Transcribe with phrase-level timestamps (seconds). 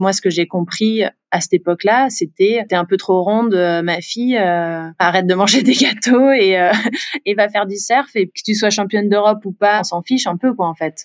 [0.00, 1.02] Moi, ce que j'ai compris
[1.32, 5.34] à cette époque-là, c'était t'es un peu trop ronde, euh, ma fille, euh, arrête de
[5.34, 6.70] manger des gâteaux et, euh,
[7.26, 8.08] et va faire du surf.
[8.14, 10.74] Et que tu sois championne d'Europe ou pas, on s'en fiche un peu, quoi, en
[10.74, 11.04] fait.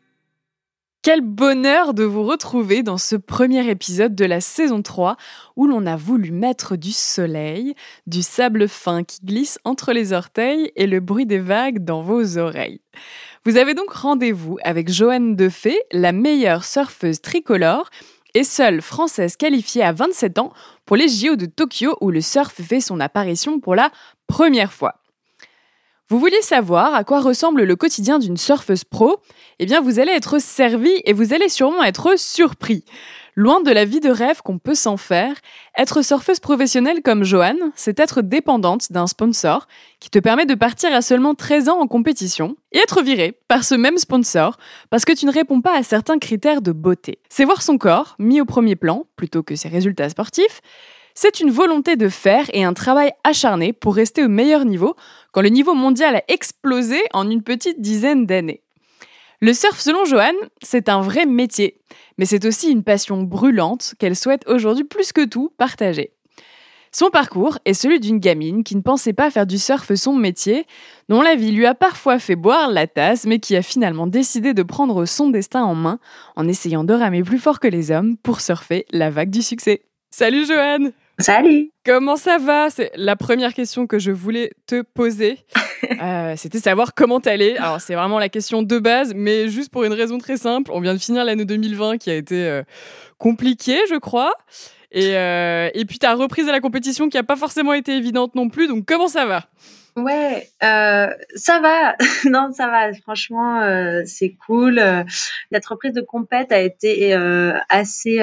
[1.03, 5.17] quel bonheur de vous retrouver dans ce premier épisode de la saison 3
[5.55, 7.73] où l'on a voulu mettre du soleil,
[8.05, 12.37] du sable fin qui glisse entre les orteils et le bruit des vagues dans vos
[12.37, 12.81] oreilles.
[13.45, 17.89] Vous avez donc rendez-vous avec Joanne Defay, la meilleure surfeuse tricolore
[18.35, 20.53] et seule française qualifiée à 27 ans
[20.85, 23.91] pour les JO de Tokyo où le surf fait son apparition pour la
[24.27, 25.00] première fois.
[26.11, 29.21] Vous voulez savoir à quoi ressemble le quotidien d'une surfeuse pro?
[29.59, 32.83] Eh bien, vous allez être servi et vous allez sûrement être surpris.
[33.37, 35.33] Loin de la vie de rêve qu'on peut s'en faire,
[35.77, 39.69] être surfeuse professionnelle comme Joanne, c'est être dépendante d'un sponsor
[40.01, 43.63] qui te permet de partir à seulement 13 ans en compétition et être viré par
[43.63, 44.57] ce même sponsor
[44.89, 47.19] parce que tu ne réponds pas à certains critères de beauté.
[47.29, 50.61] C'est voir son corps mis au premier plan plutôt que ses résultats sportifs.
[51.13, 54.95] C'est une volonté de faire et un travail acharné pour rester au meilleur niveau
[55.31, 58.61] quand le niveau mondial a explosé en une petite dizaine d'années.
[59.41, 61.79] Le surf, selon Joanne, c'est un vrai métier,
[62.17, 66.11] mais c'est aussi une passion brûlante qu'elle souhaite aujourd'hui plus que tout partager.
[66.93, 70.65] Son parcours est celui d'une gamine qui ne pensait pas faire du surf son métier,
[71.07, 74.53] dont la vie lui a parfois fait boire la tasse, mais qui a finalement décidé
[74.53, 75.99] de prendre son destin en main
[76.35, 79.83] en essayant de ramer plus fort que les hommes pour surfer la vague du succès.
[80.11, 82.69] Salut Joanne Salut Comment ça va?
[82.69, 85.39] C'est la première question que je voulais te poser.
[85.99, 87.57] Euh, c'était savoir comment t'allais.
[87.57, 90.71] Alors c'est vraiment la question de base, mais juste pour une raison très simple.
[90.71, 92.63] On vient de finir l'année 2020 qui a été euh,
[93.17, 94.33] compliquée, je crois.
[94.91, 98.35] Et, euh, et puis ta reprise à la compétition qui n'a pas forcément été évidente
[98.35, 98.67] non plus.
[98.67, 99.47] Donc comment ça va?
[99.95, 101.95] Ouais, ça va.
[102.25, 102.93] non, ça va.
[103.01, 103.61] Franchement,
[104.05, 104.75] c'est cool.
[104.75, 107.13] La reprise de compète a été
[107.69, 108.19] assez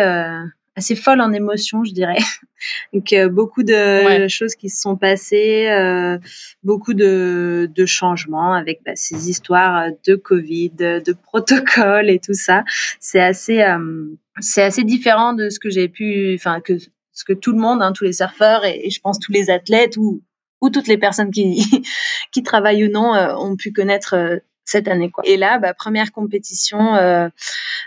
[0.79, 2.19] assez folle en émotion, je dirais.
[2.93, 6.19] Donc euh, beaucoup de choses qui se sont passées, euh,
[6.63, 12.35] beaucoup de, de, changements avec bah, ces histoires de Covid, de, de protocoles et tout
[12.35, 12.65] ça.
[13.01, 14.07] C'est assez, euh,
[14.41, 16.75] c'est assez différent de ce que j'ai pu, enfin que
[17.13, 19.51] ce que tout le monde, hein, tous les surfeurs et, et, je pense tous les
[19.51, 20.23] athlètes ou
[20.61, 21.65] ou toutes les personnes qui
[22.33, 25.11] qui travaillent ou non ont pu connaître cette année.
[25.11, 25.25] Quoi.
[25.27, 27.29] Et là, bah, première compétition euh,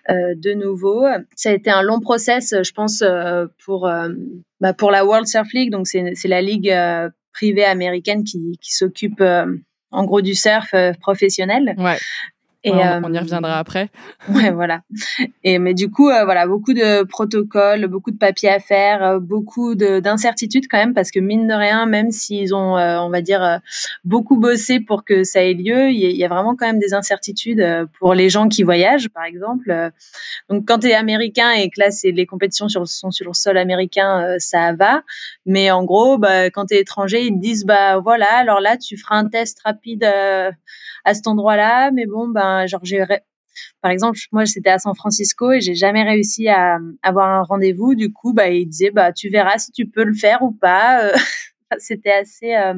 [0.09, 1.05] euh, de nouveau.
[1.35, 3.89] Ça a été un long process, je pense, euh, pour,
[4.59, 5.71] bah, pour la World Surf League.
[5.71, 6.75] Donc, c'est la ligue
[7.33, 9.21] privée américaine qui, qui s'occupe
[9.91, 11.75] en gros du surf professionnel.
[11.77, 11.97] Ouais.
[12.63, 13.89] Et, on, y euh, reviendra après.
[14.29, 14.81] Ouais, voilà.
[15.43, 19.19] Et mais du coup, euh, voilà, beaucoup de protocoles, beaucoup de papiers à faire, euh,
[19.19, 23.59] beaucoup d'incertitudes quand même, parce que mine de rien, même s'ils ont, on va dire,
[24.03, 27.65] beaucoup bossé pour que ça ait lieu, il y, a vraiment quand même des incertitudes
[27.99, 29.91] pour les gens qui voyagent, par exemple.
[30.49, 33.57] Donc, quand tu es américain et que là, les compétitions sur, sont sur le sol
[33.57, 35.01] américain, ça va.
[35.45, 38.77] Mais en gros, bah, quand tu es étranger, ils te disent, bah voilà, alors là,
[38.77, 40.03] tu feras un test rapide
[41.03, 43.03] à cet endroit-là, mais bon, ben genre j'ai
[43.81, 47.95] par exemple, moi, c'était à San Francisco et j'ai jamais réussi à avoir un rendez-vous.
[47.95, 51.05] Du coup, bah, il disait, bah, tu verras si tu peux le faire ou pas.
[51.05, 51.11] Euh,
[51.77, 52.73] c'était assez, euh.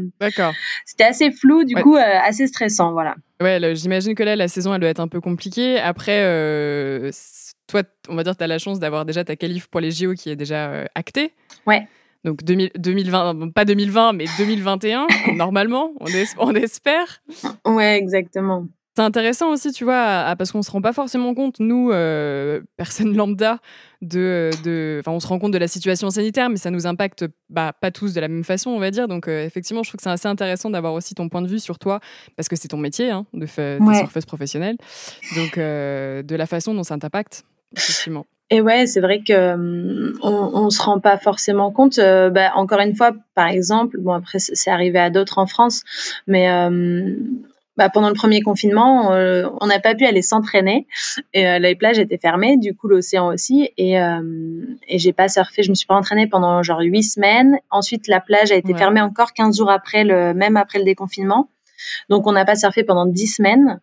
[0.85, 3.15] C'était assez flou, du coup, euh, assez stressant, voilà.
[3.41, 5.79] Ouais, j'imagine que là, la saison, elle doit être un peu compliquée.
[5.79, 6.21] Après,
[7.67, 10.13] toi, on va dire, tu as la chance d'avoir déjà ta qualif pour les JO
[10.13, 11.33] qui est déjà actée.
[11.65, 11.87] Ouais.
[12.23, 16.05] Donc 2020, pas 2020, mais 2021, normalement, on,
[16.37, 17.21] on espère.
[17.65, 18.67] Ouais, exactement.
[18.95, 23.15] C'est intéressant aussi, tu vois, parce qu'on se rend pas forcément compte, nous, euh, personnes
[23.17, 23.57] lambda,
[24.03, 27.73] de, de, on se rend compte de la situation sanitaire, mais ça nous impacte bah,
[27.79, 29.07] pas tous de la même façon, on va dire.
[29.07, 31.59] Donc, euh, effectivement, je trouve que c'est assez intéressant d'avoir aussi ton point de vue
[31.59, 32.01] sur toi,
[32.35, 34.77] parce que c'est ton métier, hein, de, de surfeuse professionnelle.
[35.35, 38.27] Donc, euh, de la façon dont ça t'impacte, effectivement.
[38.51, 41.97] Et ouais, c'est vrai que hum, on, on se rend pas forcément compte.
[41.97, 45.83] bah, encore une fois, par exemple, bon après c'est arrivé à d'autres en France,
[46.27, 47.15] mais hum,
[47.77, 50.87] bah, pendant le premier confinement, on n'a pas pu aller s'entraîner.
[51.33, 53.69] Et les plages étaient fermées, du coup l'océan aussi.
[53.77, 57.57] Et, et j'ai pas surfé, je me suis pas entraînée pendant genre huit semaines.
[57.71, 61.49] Ensuite, la plage a été fermée encore 15 jours après, le, même après le déconfinement.
[62.09, 63.79] Donc on n'a pas surfé pendant dix semaines.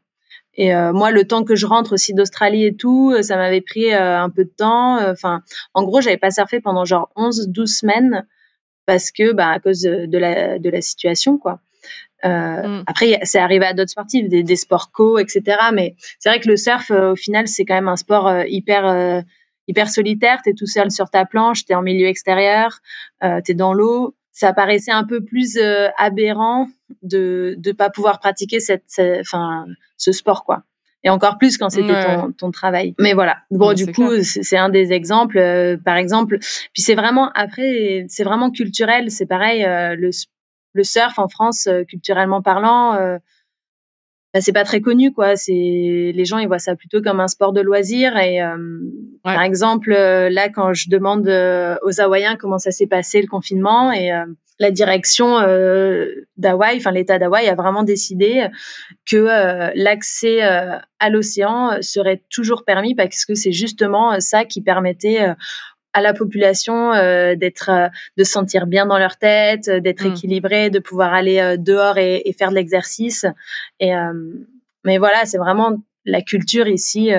[0.55, 3.61] Et euh, moi, le temps que je rentre aussi d'Australie et tout, euh, ça m'avait
[3.61, 4.99] pris euh, un peu de temps.
[5.11, 5.43] Enfin,
[5.75, 8.27] en gros, j'avais pas surfé pendant genre 11, 12 semaines
[8.87, 11.61] parce que, bah, à cause de, la, de la situation, quoi.
[12.25, 12.85] Euh, mm.
[12.87, 15.43] Après, c'est arrivé à d'autres sportifs, des, des, sports co, etc.
[15.73, 19.25] Mais c'est vrai que le surf, au final, c'est quand même un sport hyper,
[19.69, 20.41] hyper solitaire.
[20.45, 22.81] T'es tout seul sur ta planche, t'es en milieu extérieur,
[23.25, 26.69] euh, t'es dans l'eau ça paraissait un peu plus euh, aberrant
[27.03, 28.85] de ne pas pouvoir pratiquer cette,
[29.21, 29.67] enfin,
[29.99, 30.63] ce sport, quoi.
[31.03, 32.95] Et encore plus quand c'était ton, ton, travail.
[32.99, 33.39] Mais voilà.
[33.51, 35.39] Bon, du coup, c'est un des exemples.
[35.39, 39.11] Euh, par exemple, puis c'est vraiment après, c'est vraiment culturel.
[39.11, 39.65] C'est pareil.
[39.65, 40.11] Euh, le,
[40.73, 43.19] le surf en France, culturellement parlant,
[44.33, 45.35] bah, c'est pas très connu quoi.
[45.35, 48.57] C'est les gens ils voient ça plutôt comme un sport de loisir et euh,
[49.25, 53.27] par exemple euh, là quand je demande euh, aux Hawaïens comment ça s'est passé le
[53.27, 54.11] confinement et
[54.61, 55.39] la direction
[56.37, 58.47] d'Hawaï enfin l'État d'Hawaï a vraiment décidé
[59.11, 65.35] que l'accès à l'océan serait toujours permis parce que c'est justement ça qui permettait
[65.93, 70.05] à la population euh, d'être euh, de se sentir bien dans leur tête euh, d'être
[70.05, 70.13] mmh.
[70.13, 73.27] équilibré de pouvoir aller dehors et, et, faire de l'exercice
[73.79, 73.93] et
[74.85, 77.11] mais voilà c'est vraiment la culture ici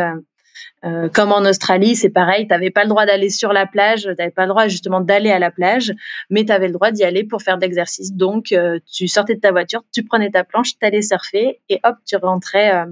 [1.13, 4.07] comme en Australie, c'est pareil, tu n'avais pas le droit d'aller sur la plage, tu
[4.07, 5.93] n'avais pas le droit justement d'aller à la plage,
[6.31, 8.13] mais tu avais le droit d'y aller pour faire de l'exercice.
[8.13, 8.55] Donc,
[8.91, 12.15] tu sortais de ta voiture, tu prenais ta planche, tu allais surfer et hop, tu
[12.15, 12.85] rentrais.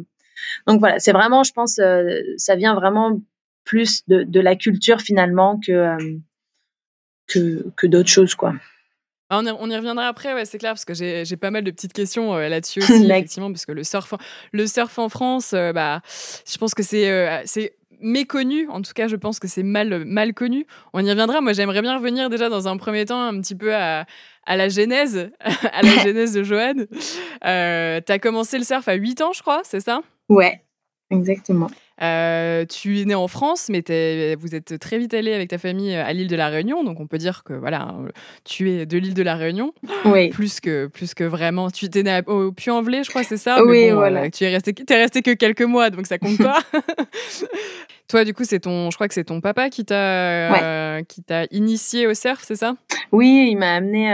[0.67, 1.81] Donc voilà, c'est vraiment, je pense,
[2.37, 3.19] ça vient vraiment
[3.69, 5.97] plus de, la culture finalement que, euh,
[7.27, 8.55] que, que d'autres choses, quoi.
[9.29, 11.93] Ah, on, y, reviendra après, ouais, c'est clair, parce que j'ai pas mal de petites
[11.93, 14.15] questions euh, là-dessus aussi, effectivement, parce que le surf,
[14.53, 16.01] le surf en France, euh, bah,
[16.51, 20.33] je pense que c'est c'est méconnu, en tout cas, je pense que c'est mal, mal
[20.33, 20.65] connu.
[20.93, 21.41] On y reviendra.
[21.41, 24.05] Moi, j'aimerais bien revenir déjà dans un premier temps un petit peu à,
[24.45, 25.29] à la genèse,
[25.73, 26.87] à la genèse de Joanne.
[27.45, 30.01] Euh, tu as commencé le surf à 8 ans, je crois, c'est ça?
[30.27, 30.63] Ouais,
[31.11, 31.69] exactement.
[32.01, 33.83] Euh, tu es né en France, mais
[34.35, 36.99] vous êtes très vite allé avec ta famille euh, à l'île de la Réunion, donc
[36.99, 38.05] on peut dire que voilà, hein,
[38.45, 39.73] tu es de l'île de la Réunion,
[40.05, 40.29] oui.
[40.29, 41.69] plus que plus que vraiment.
[41.69, 43.63] Tu étais né au Puy-en-Velay, je crois, c'est ça?
[43.65, 44.23] Oui, voilà.
[44.23, 46.59] Euh, tu es resté, es resté que quelques mois, donc ça compte pas.
[48.07, 51.45] Toi, du coup, c'est ton, je crois que c'est ton papa qui t'a qui t'a
[51.51, 52.75] initié au surf, c'est ça?
[53.11, 54.11] Oui, il m'a amené.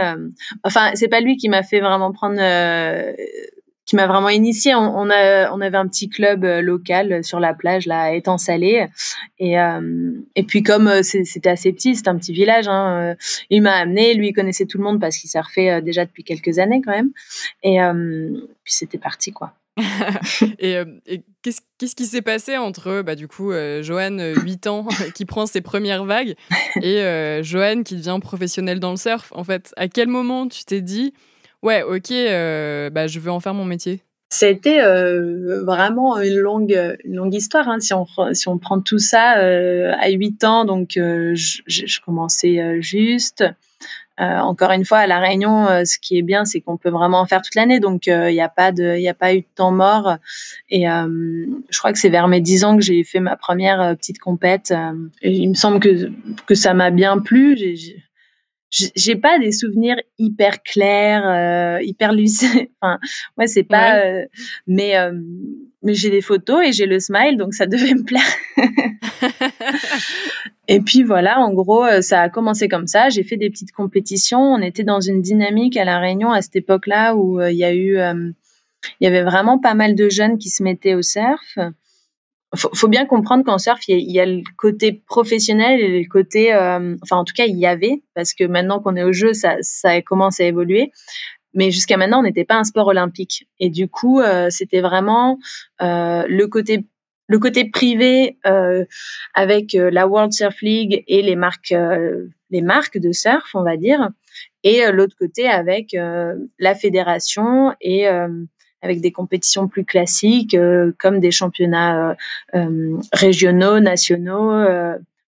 [0.63, 2.35] Enfin, c'est pas lui qui m'a fait vraiment prendre
[3.85, 4.73] qui m'a vraiment initié.
[4.75, 8.87] On, avait un petit club euh, local sur la plage, là, à étang salé.
[9.39, 13.15] Et, euh, et puis, comme euh, c'était assez petit, c'était un petit village, hein,
[13.49, 14.13] il m'a amené.
[14.15, 17.11] Lui, il connaissait tout le monde parce qu'il surfait déjà depuis quelques années, quand même.
[17.63, 17.77] Et
[18.63, 19.53] puis, c'était parti, quoi.
[20.59, 20.77] et,
[21.43, 26.05] qu'est-ce, qui s'est passé entre, bah, du coup, Joanne, 8 ans, qui prend ses premières
[26.05, 26.35] vagues,
[26.81, 29.31] et Joanne, qui devient professionnelle dans le surf?
[29.35, 31.13] En fait, à quel moment tu t'es dit
[31.65, 36.97] ouais, ok, euh, bah, je veux en faire mon métier C'était euh, vraiment une longue,
[37.03, 37.67] une longue histoire.
[37.67, 37.79] Hein.
[37.79, 43.43] Si, on, si on prend tout ça euh, à 8 ans, donc je, commençais juste.
[44.17, 47.25] encore une fois, à La Réunion, ce qui est bien, c'est qu'on peut vraiment en
[47.25, 47.79] faire toute l'année.
[47.79, 50.17] Donc, il n'y a, pas a pas eu de temps mort.
[50.69, 54.19] Et je crois que c'est vers mes 10 ans que j'ai fait ma première petite
[54.19, 54.73] compète.
[55.23, 56.11] il me semble que,
[56.45, 57.55] que ça m'a bien plu.
[58.69, 62.67] J'ai pas des souvenirs hyper clairs, euh, hyper lucides.
[62.81, 62.99] enfin,
[63.37, 63.99] ouais, c'est pas.
[63.99, 64.25] Euh,
[64.67, 65.13] mais euh,
[65.83, 68.23] mais j'ai des photos et j'ai le smile, donc ça devait me plaire.
[70.67, 73.09] et puis voilà, en gros, ça a commencé comme ça.
[73.09, 74.41] J'ai fait des petites compétitions.
[74.41, 77.73] On était dans une dynamique à la Réunion à cette époque-là où il y a
[77.73, 81.57] eu, il y avait vraiment pas mal de jeunes qui se mettaient au surf
[82.55, 86.53] faut, faut bien comprendre qu'en surf, il y, a, le côté professionnel et le côté,
[86.53, 89.33] euh, enfin en tout cas il y avait, parce que maintenant qu'on est au jeu,
[89.33, 90.91] ça, ça commence à évoluer.
[91.55, 93.47] Mais jusqu'à maintenant, on n'était pas un sport olympique.
[93.59, 95.39] Et du coup, euh, c'était vraiment
[95.81, 96.85] euh, le côté
[97.27, 98.85] le côté privé euh,
[99.33, 101.73] avec euh, la World Surf League et les marques
[102.51, 104.09] les marques de surf, on va dire,
[104.63, 105.95] et l'autre côté avec
[106.59, 108.07] la fédération et
[108.85, 112.15] avec des compétitions plus classiques euh, comme des championnats euh,
[112.53, 114.63] euh, régionaux, nationaux,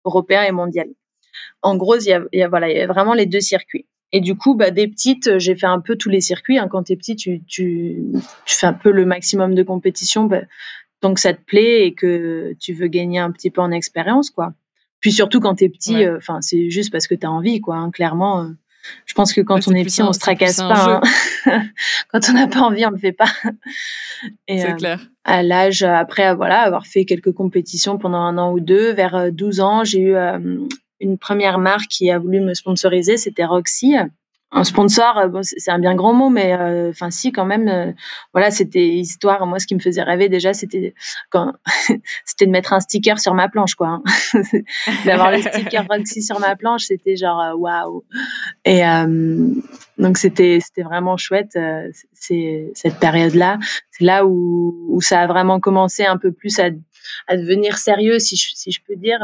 [0.05, 0.83] européens et mondiaux.
[1.63, 3.85] En gros, il y a, y a, voilà, y a vraiment les deux circuits.
[4.13, 6.59] Et du coup, bah, des petites, j'ai fait un peu tous les circuits.
[6.59, 6.67] Hein.
[6.69, 8.03] Quand tu es petit, tu, tu,
[8.45, 10.43] tu, fais un peu le maximum de compétitions bah,
[11.01, 14.29] tant que ça te plaît et que tu veux gagner un petit peu en expérience.
[14.29, 14.53] quoi.
[14.99, 17.59] Puis surtout quand tu es petit, enfin c'est juste parce que tu as envie.
[17.59, 17.75] quoi.
[17.75, 17.91] Hein.
[17.91, 18.51] Clairement,
[19.06, 21.01] Je pense que quand on est petit, on se tracasse pas.
[21.46, 21.63] Hein.
[22.12, 23.29] quand on n'a pas envie, on le fait pas.
[24.48, 25.00] C'est clair.
[25.24, 29.60] À l'âge, après voilà, avoir fait quelques compétitions pendant un an ou deux, vers 12
[29.60, 30.15] ans, j'ai eu
[31.00, 33.96] une première marque qui a voulu me sponsoriser, c'était Roxy
[34.51, 37.68] un sponsor, euh, bon, c'est un bien grand mot, mais euh, enfin si quand même,
[37.68, 37.92] euh,
[38.34, 39.46] voilà, c'était histoire.
[39.46, 40.94] Moi, ce qui me faisait rêver déjà, c'était
[41.30, 41.54] quand
[42.25, 43.88] c'était de mettre un sticker sur ma planche, quoi.
[43.88, 44.04] Hein.
[45.06, 48.06] D'avoir le sticker Roxy sur ma planche, c'était genre waouh.
[48.63, 48.84] Et
[49.98, 51.58] donc c'était c'était vraiment chouette.
[52.13, 53.60] c'est cette période-là,
[53.92, 56.70] c'est là où, où ça a vraiment commencé un peu plus à,
[57.27, 59.20] à devenir sérieux, si je, si je peux dire.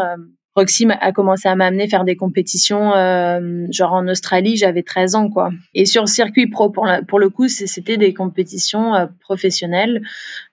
[0.56, 5.30] Roxy a commencé à m'amener faire des compétitions, euh, genre en Australie, j'avais 13 ans,
[5.30, 5.50] quoi.
[5.74, 10.04] Et sur circuit pro, pour, pour le coup, c'était des compétitions euh, professionnelles.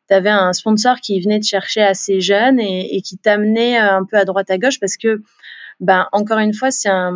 [0.09, 3.99] Tu avais un sponsor qui venait te chercher assez jeune et, et qui t'amenait euh,
[3.99, 5.23] un peu à droite à gauche parce que,
[5.81, 7.13] ben, encore une fois, c'est un,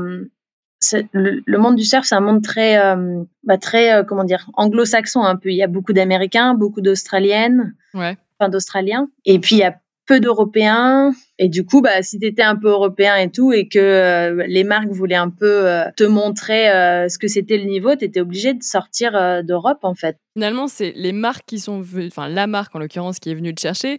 [1.13, 5.23] le, le, monde du surf, c'est un monde très, euh, bah, très, comment dire, anglo-saxon
[5.23, 5.49] un peu.
[5.49, 8.19] Il y a beaucoup d'Américains, beaucoup d'Australiennes, ouais.
[8.39, 9.75] enfin d'Australiens, et puis il y a
[10.07, 11.13] peu d'Européens.
[11.39, 14.45] Et du coup, bah, si tu étais un peu européen et tout, et que euh,
[14.47, 18.05] les marques voulaient un peu euh, te montrer euh, ce que c'était le niveau, tu
[18.05, 20.17] étais obligé de sortir d'Europe, en fait.
[20.35, 23.55] Finalement, c'est les marques qui sont venues, enfin la marque en l'occurrence qui est venue
[23.55, 23.99] te chercher,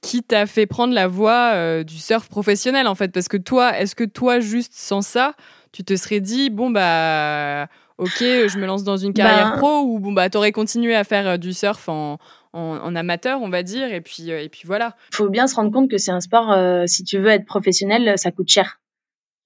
[0.00, 3.08] qui t'a fait prendre la voie du surf professionnel, en fait.
[3.08, 5.34] Parce que toi, est-ce que toi, juste sans ça,
[5.72, 9.80] tu te serais dit, bon, bah, ok, je me lance dans une carrière ben pro,
[9.82, 12.18] ou bon, bah, t'aurais continué à faire du surf en
[12.58, 14.96] en, amateur, on va dire, et puis, euh, et puis voilà.
[15.12, 17.46] Il faut bien se rendre compte que c'est un sport, euh, si tu veux être
[17.46, 18.80] professionnel, ça coûte cher.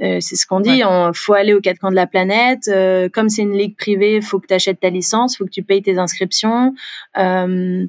[0.02, 2.68] Euh, c'est ce qu'on dit, il faut aller aux quatre coins de la planète.
[3.12, 5.50] comme c'est une ligue privée, il faut que tu achètes ta licence, il faut que
[5.50, 6.74] tu payes tes inscriptions.
[7.16, 7.88] Il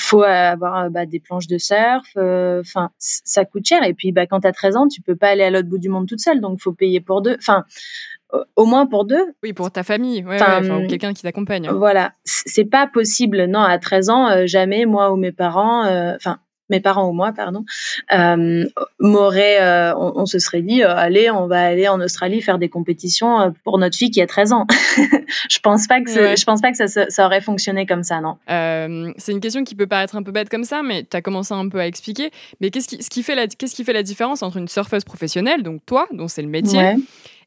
[0.00, 2.06] faut avoir bah, des planches de surf.
[2.16, 3.82] Enfin, ça coûte cher.
[3.84, 5.78] Et puis, bah, quand tu as 13 ans, tu peux pas aller à l'autre bout
[5.78, 6.40] du monde toute seule.
[6.40, 7.36] Donc, il faut payer pour deux.
[7.38, 7.64] Enfin,
[8.56, 9.24] au moins pour deux.
[9.42, 11.68] Oui, pour ta famille, ouais, enfin, ou quelqu'un qui t'accompagne.
[11.70, 13.44] Voilà, c'est pas possible.
[13.44, 16.38] Non, à 13 ans, euh, jamais moi ou mes parents, euh, enfin
[16.70, 17.62] mes parents ou moi, pardon,
[18.14, 18.64] euh,
[18.98, 23.52] m'auraient, euh, on, se serait dit, allez, on va aller en Australie faire des compétitions
[23.64, 24.66] pour notre fille qui a 13 ans.
[25.50, 28.38] je pense pas que je pense pas que ça, ça, aurait fonctionné comme ça, non.
[29.18, 31.52] c'est une question qui peut paraître un peu bête comme ça, mais tu as commencé
[31.52, 32.30] un peu à expliquer.
[32.62, 35.04] Mais qu'est-ce qui, ce qui fait la, qu'est-ce qui fait la différence entre une surfeuse
[35.04, 36.96] professionnelle, donc toi, dont c'est le métier,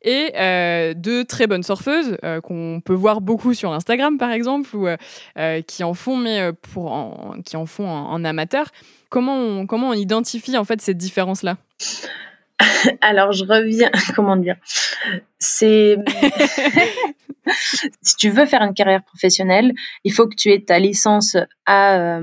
[0.02, 4.76] et euh, deux très bonnes surfeuses euh, qu'on peut voir beaucoup sur Instagram par exemple
[4.76, 8.68] ou euh, qui en font mais pour qui en font en, amateur.
[9.10, 11.58] Comment on, comment on identifie en fait cette différence là
[13.02, 14.56] Alors je reviens, comment dire?
[15.40, 15.98] C'est
[18.02, 19.74] si tu veux faire une carrière professionnelle,
[20.04, 22.20] il faut que tu aies ta licence à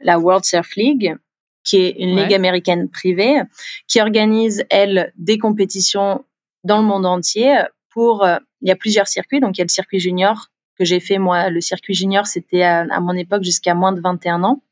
[0.00, 1.16] la World Surf League
[1.68, 3.42] qui est une ligue américaine privée,
[3.86, 6.24] qui organise, elle, des compétitions
[6.64, 9.64] dans le monde entier pour euh, il y a plusieurs circuits donc il y a
[9.64, 13.74] le circuit junior que j'ai fait moi le circuit junior c'était à, mon époque jusqu'à
[13.74, 14.62] moins de 21 ans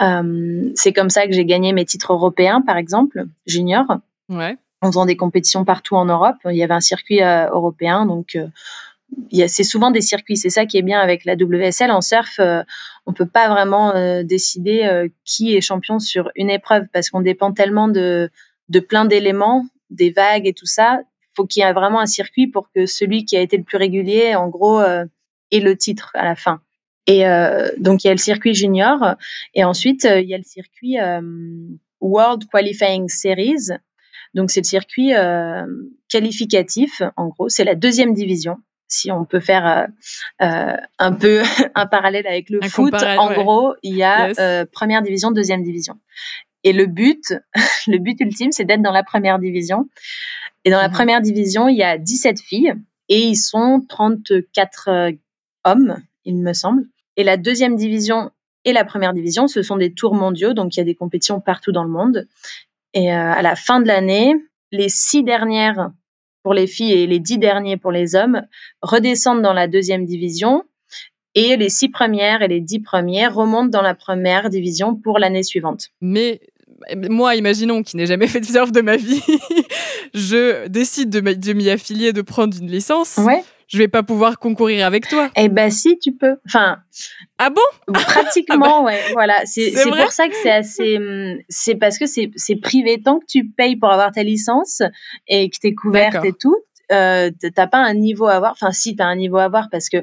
[0.00, 3.84] euh, c'est comme ça que j'ai gagné mes titres européens par exemple junior
[4.28, 4.56] ouais.
[4.80, 8.36] en faisant des compétitions partout en Europe il y avait un circuit euh, européen donc
[8.36, 8.46] euh,
[9.46, 10.36] c'est souvent des circuits.
[10.36, 11.90] C'est ça qui est bien avec la WSL.
[11.90, 12.38] En surf,
[13.06, 17.88] on peut pas vraiment décider qui est champion sur une épreuve parce qu'on dépend tellement
[17.88, 18.30] de,
[18.68, 21.00] de plein d'éléments des vagues et tout ça,
[21.38, 23.78] faut qu'il y ait vraiment un circuit pour que celui qui a été le plus
[23.78, 25.04] régulier, en gros, euh,
[25.52, 26.60] ait le titre à la fin.
[27.06, 28.98] Et euh, donc il y a le circuit junior
[29.54, 30.96] et ensuite euh, il y a le circuit
[32.00, 33.68] World Qualifying Series.
[34.34, 35.12] Donc c'est le circuit
[36.08, 37.02] qualificatif.
[37.16, 38.56] En gros, c'est la deuxième division.
[38.90, 39.88] Si on peut faire
[40.38, 41.42] un peu
[41.74, 45.94] un parallèle avec le foot, en gros, il y a première division, deuxième division.
[46.68, 47.32] Et le but,
[47.86, 49.88] le but ultime, c'est d'être dans la première division.
[50.66, 50.94] Et dans la mhm.
[50.94, 52.74] première division, il y a 17 filles
[53.08, 55.12] et ils sont 34 euh,
[55.64, 55.96] hommes,
[56.26, 56.82] il me semble.
[57.16, 58.30] Et la deuxième division
[58.66, 61.40] et la première division, ce sont des tours mondiaux, donc il y a des compétitions
[61.40, 62.28] partout dans le monde.
[62.92, 64.34] Et euh, à la fin de l'année,
[64.70, 65.90] les six dernières
[66.42, 68.42] pour les filles et les dix derniers pour les hommes
[68.82, 70.64] redescendent dans la deuxième division
[71.34, 75.42] et les six premières et les dix premières remontent dans la première division pour l'année
[75.42, 75.88] suivante.
[76.02, 76.40] Mais
[77.10, 79.22] moi, imaginons, qui n'ai jamais fait de surf de ma vie,
[80.14, 83.18] je décide de m'y affilier, de prendre une licence.
[83.18, 83.42] Ouais.
[83.68, 85.30] Je vais pas pouvoir concourir avec toi.
[85.36, 86.36] Eh ben si, tu peux.
[86.46, 86.78] Enfin.
[87.36, 87.60] Ah bon?
[87.92, 88.82] Pratiquement, ah bah.
[88.84, 89.00] ouais.
[89.12, 89.42] Voilà.
[89.44, 90.98] C'est pour ça que c'est assez.
[91.50, 93.02] C'est parce que c'est privé.
[93.02, 94.80] Tant que tu payes pour avoir ta licence
[95.26, 96.56] et que tu es couverte et tout,
[96.92, 98.52] euh, t'as pas un niveau à avoir.
[98.52, 99.98] Enfin, si t'as un niveau à avoir parce que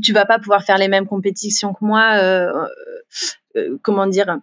[0.00, 2.18] tu vas pas pouvoir faire les mêmes compétitions que moi.
[2.18, 2.68] Euh,
[3.56, 4.38] euh, comment dire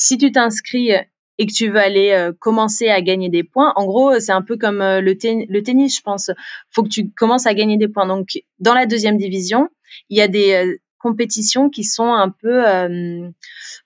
[0.00, 0.92] Si tu t'inscris
[1.38, 4.42] et que tu veux aller euh, commencer à gagner des points, en gros, c'est un
[4.42, 5.16] peu comme euh, le,
[5.48, 6.30] le, tennis, je pense.
[6.70, 8.06] Faut que tu commences à gagner des points.
[8.06, 9.68] Donc, dans la deuxième division,
[10.08, 12.64] il y a des euh, compétitions qui sont un peu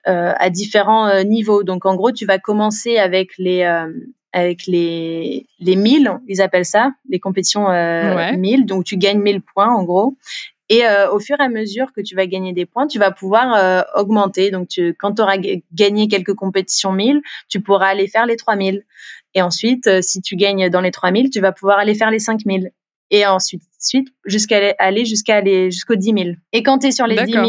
[0.05, 1.63] à différents niveaux.
[1.63, 3.63] Donc, en gros, tu vas commencer avec les
[4.33, 8.65] avec les les 1000, ils appellent ça, les compétitions euh, 1000.
[8.65, 10.17] Donc, tu gagnes 1000 points, en gros.
[10.69, 13.11] Et euh, au fur et à mesure que tu vas gagner des points, tu vas
[13.11, 14.49] pouvoir euh, augmenter.
[14.49, 15.37] Donc, tu, quand tu auras
[15.73, 18.83] gagné quelques compétitions 1000, tu pourras aller faire les 3000.
[19.33, 22.19] Et ensuite, euh, si tu gagnes dans les 3000, tu vas pouvoir aller faire les
[22.19, 22.71] 5000.
[23.11, 26.17] Et ensuite, suite jusqu'à aller jusqu'à aller jusqu'aux 10 000.
[26.51, 27.45] Et quand tu es sur les 10 000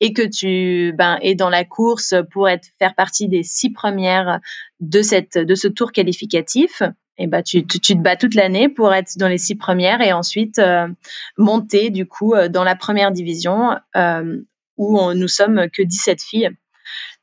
[0.00, 4.40] et que tu ben, es dans la course pour être faire partie des six premières
[4.80, 6.82] de cette de ce tour qualificatif,
[7.18, 10.12] et bah tu, tu, te bats toute l'année pour être dans les six premières et
[10.12, 10.88] ensuite euh,
[11.36, 14.40] monter du coup euh, dans la première division euh,
[14.78, 16.50] où nous sommes que 17 filles.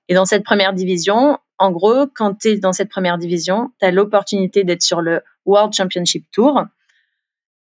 [0.07, 3.85] Et dans cette première division, en gros, quand tu es dans cette première division, tu
[3.85, 6.63] as l'opportunité d'être sur le World Championship Tour.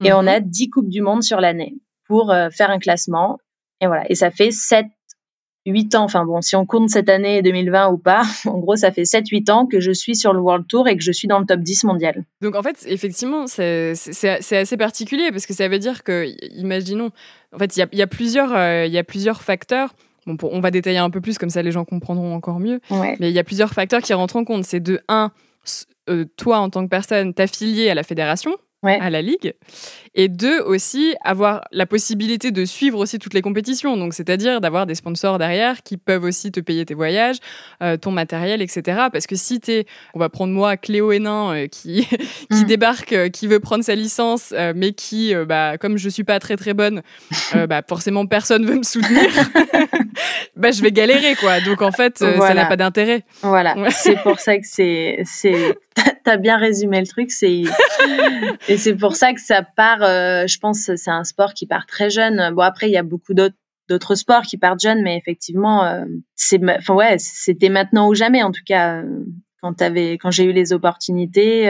[0.03, 3.39] Et on a 10 coupes du monde sur l'année pour faire un classement.
[3.79, 4.85] Et voilà, et ça fait 7
[5.65, 8.91] 8 ans, enfin bon, si on compte cette année 2020 ou pas, en gros, ça
[8.91, 11.39] fait 7-8 ans que je suis sur le World Tour et que je suis dans
[11.39, 12.23] le top 10 mondial.
[12.41, 13.93] Donc en fait, effectivement, c'est
[14.51, 17.11] assez particulier parce que ça veut dire que, imaginons,
[17.53, 19.95] en fait, il y a, plusieurs, euh, y a plusieurs facteurs.
[20.25, 22.79] Bon, on va détailler un peu plus, comme ça les gens comprendront encore mieux.
[23.19, 24.65] Mais il y a plusieurs facteurs qui rentrent en compte.
[24.65, 25.31] C'est de 1,
[26.09, 28.51] euh, toi en tant que personne, t'affilier à la fédération
[28.85, 29.53] à la ligue.
[30.17, 33.97] Et deux, aussi, avoir la possibilité de suivre aussi toutes les compétitions.
[33.97, 37.35] Donc, c'est-à-dire d'avoir des sponsors derrière qui peuvent aussi te payer tes voyages,
[37.83, 39.07] euh, ton matériel, etc.
[39.11, 42.07] Parce que si t'es, on va prendre moi, Cléo Hénin, euh, qui,
[42.51, 42.65] qui mm.
[42.65, 46.55] débarque, euh, qui veut prendre sa licence, mais qui, bah, comme je suis pas très
[46.55, 47.01] très bonne,
[47.67, 49.29] bah, forcément personne veut me soutenir.
[50.55, 51.61] bah, je vais galérer, quoi.
[51.61, 53.23] Donc, en fait, ça n'a pas d'intérêt.
[53.41, 53.75] Voilà.
[53.91, 55.77] C'est pour ça que c'est, c'est,
[56.23, 57.31] t'as bien résumé le truc.
[57.31, 57.63] C'est,
[58.67, 61.85] et c'est pour ça que ça part, euh, je pense, c'est un sport qui part
[61.85, 62.51] très jeune.
[62.53, 63.55] Bon, après, il y a beaucoup d'autres
[63.87, 68.41] d'autres sports qui partent jeunes, mais effectivement, euh, c'est, enfin ouais, c'était maintenant ou jamais.
[68.41, 69.23] En tout cas, euh,
[69.61, 71.69] quand t'avais, quand j'ai eu les opportunités,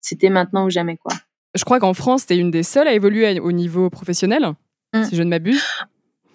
[0.00, 1.12] c'était maintenant ou jamais quoi.
[1.54, 4.54] Je crois qu'en France, tu es une des seules à évoluer au niveau professionnel,
[4.94, 5.04] mmh.
[5.04, 5.62] si je ne m'abuse.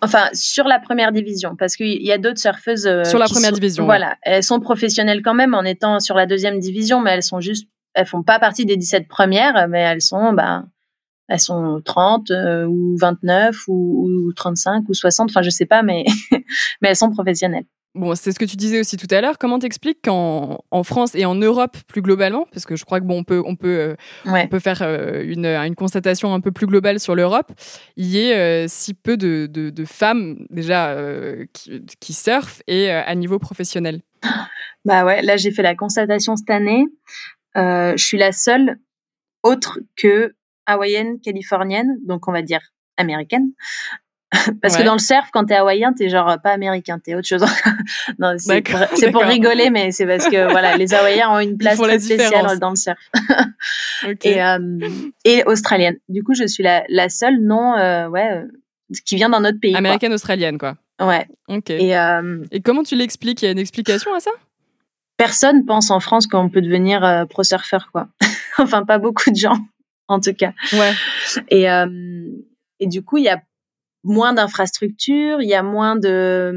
[0.01, 2.89] Enfin, sur la première division, parce qu'il y a d'autres surfeuses.
[3.03, 3.85] sur la première division.
[3.85, 7.39] Voilà, elles sont professionnelles quand même en étant sur la deuxième division, mais elles sont
[7.41, 10.65] juste elles font pas partie des 17 premières, mais elles sont, bah,
[11.27, 15.83] elles sont 30 euh, ou 29 ou, ou, 35 ou 60, enfin je sais pas,
[15.83, 16.05] mais,
[16.81, 17.65] mais elles sont professionnelles.
[17.95, 19.37] Bon, c'est ce que tu disais aussi tout à l'heure.
[19.37, 23.05] Comment t'expliques qu'en en France et en Europe plus globalement, parce que je crois que
[23.05, 26.51] bon, on peut, on peut, euh, on peut faire euh, une, une, constatation un peu
[26.51, 27.51] plus globale sur l'Europe,
[27.95, 30.95] il y ait si peu de, de, de femmes déjà
[31.53, 34.01] qui, qui, surfent et à niveau professionnel.
[34.85, 36.85] Bah ouais, là j'ai fait la constatation cette année.
[37.57, 38.77] Euh, je suis la seule
[39.43, 40.33] autre que
[40.65, 42.61] hawaïenne, californienne, donc on va dire
[42.97, 43.51] américaine.
[44.61, 47.43] Parce que dans le surf, quand t'es hawaïen, t'es genre pas américain, t'es autre chose.
[48.19, 51.99] non, c'est pour, rigoler, mais c'est parce que voilà, les hawaïens ont une place très
[51.99, 52.97] spéciale dans le surf.
[54.23, 54.79] et, euh,
[55.25, 55.97] et australienne.
[56.09, 58.45] Du coup, je suis la, la seule non, euh, ouais, euh,
[59.03, 59.75] qui vient dans notre pays.
[59.75, 60.75] Américaine australienne, quoi.
[61.01, 61.27] Ouais.
[61.47, 61.71] Ok.
[61.71, 63.41] Et, euh, et comment tu l'expliques?
[63.41, 64.31] Il y a une explication à ça?
[65.17, 68.07] Personne pense en France qu'on peut devenir pro surfeur quoi.
[68.57, 69.57] enfin pas beaucoup de gens
[70.07, 70.53] en tout cas.
[70.71, 70.93] Ouais.
[71.49, 71.65] Et
[72.79, 73.41] et du coup il y a
[74.03, 76.49] moins d'infrastructures, il y a moins de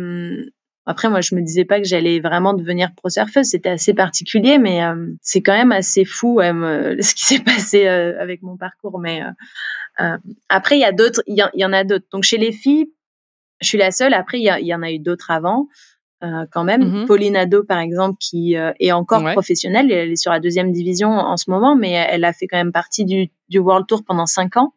[0.45, 0.51] hum,
[0.85, 3.47] après, moi, je me disais pas que j'allais vraiment devenir pro surfeuse.
[3.47, 8.43] C'était assez particulier, mais euh, c'est quand même assez fou ce qui s'est passé avec
[8.43, 8.99] mon parcours.
[8.99, 9.23] Mais
[10.49, 12.07] après, il y a d'autres, il y, en a d'autres.
[12.11, 12.91] Donc, chez les filles,
[13.61, 14.13] je suis la seule.
[14.13, 15.69] Après, il y, y, en a eu d'autres avant.
[16.23, 16.83] Euh, quand même.
[16.83, 17.07] Mm-hmm.
[17.07, 21.09] Pauline Ado, par exemple, qui euh, est encore professionnelle, elle est sur la deuxième division
[21.09, 24.27] en ce moment, mais elle a fait quand même partie du, du World Tour pendant
[24.27, 24.73] cinq ans.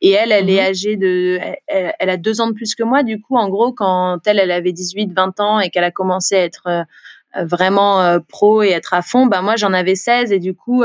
[0.00, 0.70] Et elle, elle est mm-hmm.
[0.70, 3.02] âgée de, elle, a deux ans de plus que moi.
[3.02, 6.36] Du coup, en gros, quand elle, elle avait 18, 20 ans et qu'elle a commencé
[6.36, 10.38] à être euh, vraiment pro et être à fond, ben moi, j'en avais 16 et
[10.38, 10.84] du coup,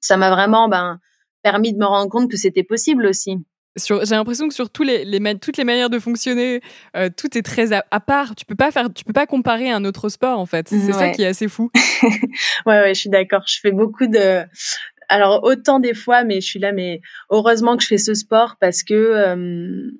[0.00, 0.98] ça m'a vraiment ben
[1.42, 3.38] permis de me rendre compte que c'était possible aussi
[3.76, 6.60] j'ai l'impression que sur tous les, les, toutes les manières de fonctionner,
[6.96, 8.34] euh, tout est très à, part.
[8.34, 10.68] Tu peux pas faire, tu peux pas comparer un autre sport en fait.
[10.68, 11.70] C'est ça qui est assez fou.
[12.66, 13.42] ouais, ouais, je suis d'accord.
[13.46, 14.44] Je fais beaucoup de,
[15.14, 17.00] alors autant des fois, mais je suis là, mais
[17.30, 19.90] heureusement que je fais ce sport parce que euh,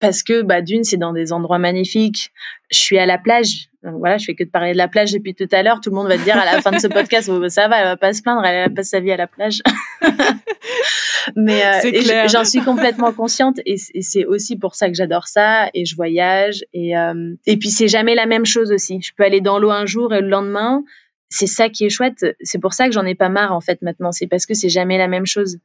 [0.00, 2.32] parce que bah d'une c'est dans des endroits magnifiques.
[2.70, 3.68] Je suis à la plage.
[3.82, 5.80] Voilà je fais que de parler de la plage depuis tout à l'heure.
[5.80, 7.78] Tout le monde va te dire à la fin de ce podcast oh, ça va
[7.78, 9.62] elle va pas se plaindre elle passe sa vie à la plage.
[11.36, 15.84] Mais euh, j'en suis complètement consciente et, c'est aussi pour ça que j'adore ça et
[15.84, 19.00] je voyage et euh, et puis c'est jamais la même chose aussi.
[19.00, 20.82] Je peux aller dans l'eau un jour et le lendemain
[21.28, 22.24] c'est ça qui est chouette.
[22.42, 24.12] C'est pour ça que j'en ai pas marre en fait maintenant.
[24.12, 25.58] C'est parce que c'est jamais la même chose.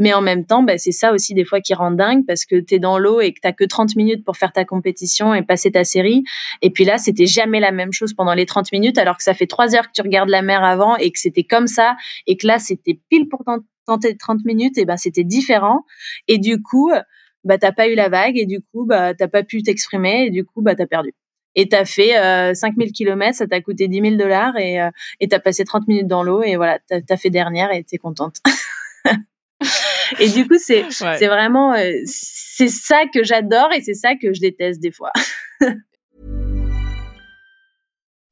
[0.00, 2.60] Mais en même temps, bah, c'est ça aussi des fois qui rend dingue parce que
[2.60, 5.42] tu es dans l'eau et que t'as que 30 minutes pour faire ta compétition et
[5.42, 6.22] passer ta série.
[6.62, 9.34] Et puis là, c'était jamais la même chose pendant les 30 minutes alors que ça
[9.34, 11.96] fait trois heures que tu regardes la mer avant et que c'était comme ça
[12.28, 13.42] et que là, c'était pile pour
[13.86, 15.84] tenter 30 minutes et ben c'était différent.
[16.28, 16.92] Et du coup,
[17.42, 20.30] bah t'as pas eu la vague et du coup, bah t'as pas pu t'exprimer et
[20.30, 21.12] du coup, bah t'as perdu
[21.54, 24.90] et t'as fait euh, 5000 km, ça t'a coûté 10 000 dollars et euh,
[25.28, 28.36] t'as passé 30 minutes dans l'eau et voilà, t'as as fait dernière et t'es contente.
[30.20, 34.32] et du coup, c'est c'est vraiment euh, c'est ça que j'adore et c'est ça que
[34.32, 35.12] je déteste des fois.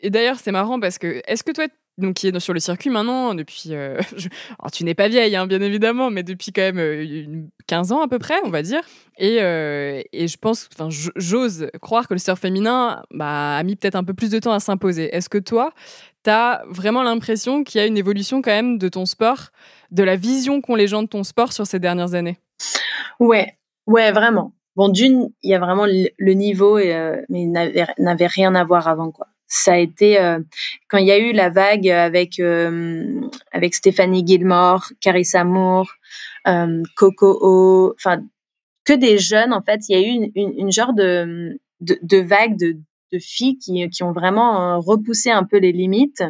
[0.00, 1.66] Et d'ailleurs, c'est marrant parce que est-ce que toi
[1.98, 3.98] donc qui est sur le circuit maintenant depuis euh,
[4.60, 7.26] alors tu n'es pas vieille hein, bien évidemment mais depuis quand même euh,
[7.66, 8.82] 15 ans à peu près on va dire
[9.16, 13.74] et, euh, et je pense enfin j'ose croire que le surf féminin bah, a mis
[13.74, 15.72] peut-être un peu plus de temps à s'imposer est-ce que toi
[16.24, 19.50] tu as vraiment l'impression qu'il y a une évolution quand même de ton sport,
[19.90, 22.38] de la vision qu'ont les gens de ton sport sur ces dernières années?
[23.20, 23.56] Ouais,
[23.86, 24.52] ouais, vraiment.
[24.76, 28.88] Bon, d'une, il y a vraiment le niveau, et, euh, mais n'avait rien à voir
[28.88, 29.28] avant, quoi.
[29.48, 30.40] Ça a été euh,
[30.88, 33.20] quand il y a eu la vague avec euh,
[33.52, 35.90] avec Stéphanie Gilmore, Carissa Moore,
[36.96, 38.22] Coco O, enfin
[38.84, 39.80] que des jeunes en fait.
[39.88, 42.76] Il y a eu une, une, une genre de, de, de vague de
[43.12, 46.22] de filles qui, qui ont vraiment euh, repoussé un peu les limites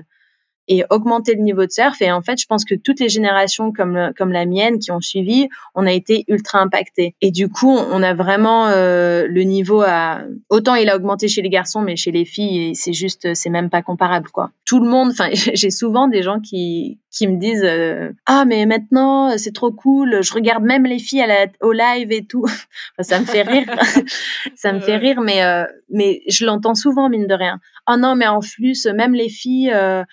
[0.69, 2.01] et augmenter le niveau de surf.
[2.01, 5.01] Et en fait, je pense que toutes les générations comme comme la mienne qui ont
[5.01, 7.15] suivi, on a été ultra impactés.
[7.21, 11.43] Et du coup, on a vraiment euh, le niveau à autant il a augmenté chez
[11.43, 14.51] les garçons, mais chez les filles, c'est juste, c'est même pas comparable quoi.
[14.69, 18.67] Tout le monde, enfin, j'ai souvent des gens qui qui me disent euh, ah mais
[18.67, 22.45] maintenant c'est trop cool, je regarde même les filles à la, au live et tout.
[23.01, 23.67] ça me fait rire,
[24.57, 27.61] ça me fait rire, mais euh, mais je l'entends souvent mine de rien.
[27.89, 30.05] oh non mais en plus même les filles euh,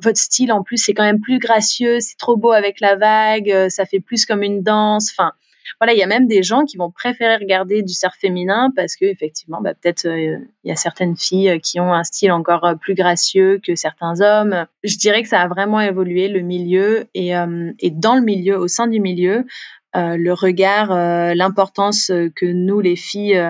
[0.00, 3.66] votre style en plus c'est quand même plus gracieux, c'est trop beau avec la vague,
[3.68, 5.10] ça fait plus comme une danse.
[5.10, 5.32] Enfin,
[5.80, 8.96] voilà, il y a même des gens qui vont préférer regarder du surf féminin parce
[8.96, 12.74] que effectivement, bah, peut-être euh, il y a certaines filles qui ont un style encore
[12.80, 14.66] plus gracieux que certains hommes.
[14.84, 17.32] Je dirais que ça a vraiment évolué le milieu et,
[17.80, 19.44] et dans le milieu, au sein du milieu,
[19.94, 23.40] euh, le regard, euh, l'importance que nous les filles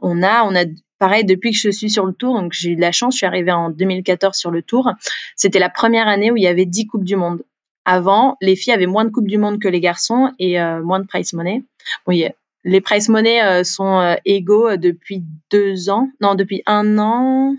[0.00, 0.64] on a, on a
[0.98, 3.18] pareil, depuis que je suis sur le tour, donc j'ai eu de la chance, je
[3.18, 4.90] suis arrivée en 2014 sur le tour.
[5.36, 7.42] C'était la première année où il y avait 10 Coupes du Monde.
[7.90, 11.00] Avant, les filles avaient moins de Coupes du Monde que les garçons et euh, moins
[11.00, 11.64] de price money.
[12.06, 12.22] Oui,
[12.62, 16.10] les price money euh, sont euh, égaux depuis deux ans.
[16.20, 17.56] Non, depuis un an.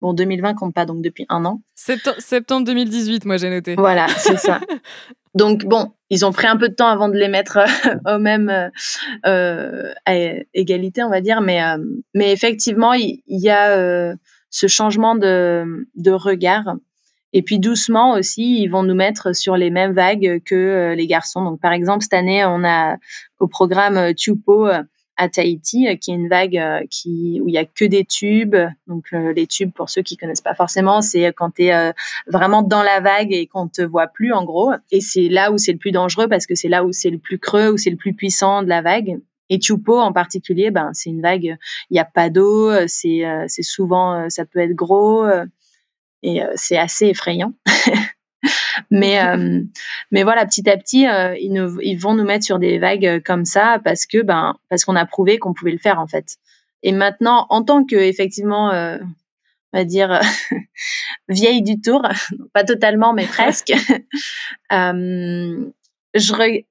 [0.00, 1.60] Bon, 2020 compte pas, donc depuis un an.
[1.74, 3.74] Septembre 2018, moi j'ai noté.
[3.76, 4.58] Voilà, c'est ça.
[5.34, 7.58] Donc bon, ils ont pris un peu de temps avant de les mettre
[8.06, 8.70] au même
[9.26, 10.14] euh, à
[10.54, 11.76] égalité, on va dire, mais euh,
[12.14, 14.14] mais effectivement, il, y a euh,
[14.50, 16.74] ce changement de, de regard.
[17.38, 21.44] Et puis doucement aussi, ils vont nous mettre sur les mêmes vagues que les garçons.
[21.44, 22.96] Donc par exemple, cette année, on a
[23.38, 24.66] au programme Tupo
[25.18, 28.04] à Tahiti, euh, qui est une vague euh, qui, où il y a que des
[28.04, 28.56] tubes.
[28.86, 31.92] Donc euh, les tubes, pour ceux qui connaissent pas forcément, c'est quand tu es
[32.26, 34.72] vraiment dans la vague et qu'on te voit plus en gros.
[34.90, 37.18] Et c'est là où c'est le plus dangereux parce que c'est là où c'est le
[37.18, 39.18] plus creux, où c'est le plus puissant de la vague.
[39.50, 41.56] Et Tupo en particulier, ben c'est une vague,
[41.90, 45.24] il n'y a pas d'eau, c'est c'est souvent ça peut être gros
[46.22, 47.52] et c'est assez effrayant.
[48.90, 49.62] mais euh,
[50.10, 53.06] mais voilà, petit à petit, euh, ils, nous, ils vont nous mettre sur des vagues
[53.06, 56.06] euh, comme ça parce que ben parce qu'on a prouvé qu'on pouvait le faire en
[56.06, 56.36] fait.
[56.82, 58.98] Et maintenant, en tant que effectivement, on
[59.72, 60.20] va dire
[61.28, 62.02] vieille du tour,
[62.52, 63.72] pas totalement mais presque,
[64.70, 66.62] je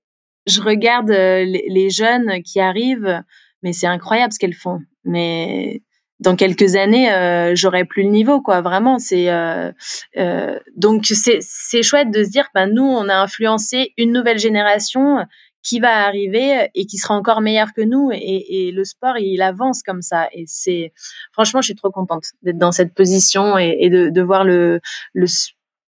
[0.47, 3.21] je regarde les jeunes qui arrivent,
[3.63, 4.79] mais c'est incroyable ce qu'elles font.
[5.03, 5.81] Mais
[6.19, 8.61] dans quelques années, euh, j'aurai plus le niveau, quoi.
[8.61, 9.71] Vraiment, c'est euh,
[10.17, 15.25] euh, donc c'est chouette de se dire, ben nous, on a influencé une nouvelle génération
[15.63, 19.41] qui va arriver et qui sera encore meilleure que nous, et, et le sport, il
[19.41, 20.27] avance comme ça.
[20.31, 20.93] Et c'est
[21.33, 24.79] franchement, je suis trop contente d'être dans cette position et, et de, de voir le
[25.13, 25.27] le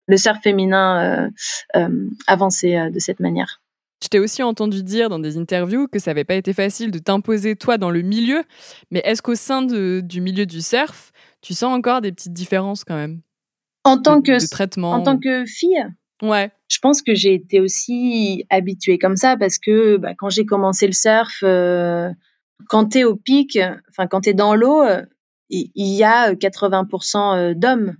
[0.08, 1.30] le surf féminin euh,
[1.76, 3.60] euh, avancer de cette manière.
[4.02, 6.98] Je t'ai aussi entendu dire dans des interviews que ça n'avait pas été facile de
[6.98, 8.42] t'imposer toi dans le milieu,
[8.90, 12.96] mais est-ce qu'au sein du milieu du surf, tu sens encore des petites différences quand
[12.96, 13.20] même?
[13.84, 14.92] En tant que traitement?
[14.92, 15.86] En tant que fille
[16.22, 16.50] Ouais.
[16.68, 20.86] Je pense que j'ai été aussi habituée comme ça parce que bah, quand j'ai commencé
[20.86, 22.08] le surf, euh,
[22.68, 23.58] quand tu es au pic,
[23.90, 24.82] enfin quand tu es dans l'eau,
[25.50, 27.96] il y, a 80% d'hommes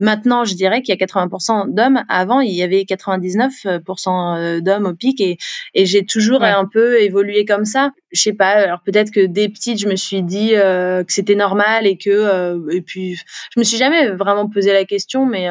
[0.00, 2.02] Maintenant, je dirais qu'il y a 80% d'hommes.
[2.08, 5.36] Avant, il y avait 99% euh, d'hommes au pic et,
[5.74, 7.92] et j'ai toujours un peu évolué comme ça.
[8.10, 8.48] Je sais pas.
[8.48, 12.10] Alors peut-être que dès petite, je me suis dit euh, que c'était normal et que
[12.10, 15.48] euh, et puis je me suis jamais vraiment posé la question, mais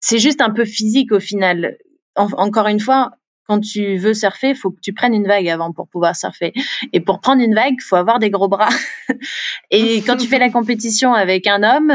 [0.00, 1.78] c'est juste un peu physique au final.
[2.14, 3.12] encore une fois,
[3.46, 6.52] quand tu veux surfer, il faut que tu prennes une vague avant pour pouvoir surfer.
[6.92, 8.68] Et pour prendre une vague, faut avoir des gros bras.
[9.70, 11.92] et quand tu fais la compétition avec un homme,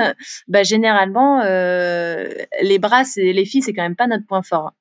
[0.48, 2.30] bah, généralement, euh,
[2.62, 4.72] les bras, les filles, c'est quand même pas notre point fort.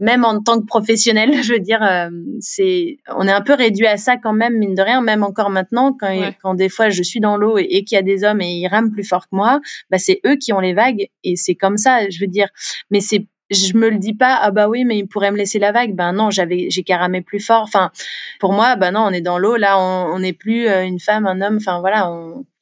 [0.00, 2.08] Même en tant que professionnel, je veux dire, euh,
[2.40, 5.02] c'est, on est un peu réduit à ça quand même, mine de rien.
[5.02, 7.98] Même encore maintenant, quand, quand des fois je suis dans l'eau et, et qu'il y
[7.98, 10.60] a des hommes et ils rament plus fort que moi, bah c'est eux qui ont
[10.60, 12.08] les vagues et c'est comme ça.
[12.08, 12.48] Je veux dire,
[12.90, 15.58] mais c'est je me le dis pas ah bah oui mais il pourrait me laisser
[15.58, 17.90] la vague ben non j'avais j'ai caramé plus fort enfin
[18.38, 21.26] pour moi ben non on est dans l'eau là on n'est plus euh, une femme
[21.26, 22.10] un homme enfin voilà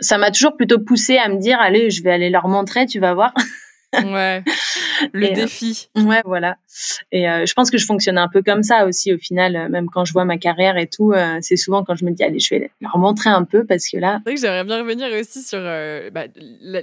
[0.01, 3.01] ça m'a toujours plutôt poussé à me dire allez je vais aller leur montrer tu
[3.01, 3.33] vas voir
[3.95, 4.45] Ouais.
[5.13, 5.89] Le euh, défi.
[5.97, 6.57] ouais, voilà.
[7.13, 9.69] Et euh, je pense que je fonctionne un peu comme ça aussi au final, euh,
[9.69, 12.39] même quand je vois ma carrière et tout, c'est souvent quand je me dis allez,
[12.39, 14.21] je vais leur montrer un peu parce que là.
[14.25, 16.25] C'est vrai que j'aimerais bien revenir aussi sur, bah,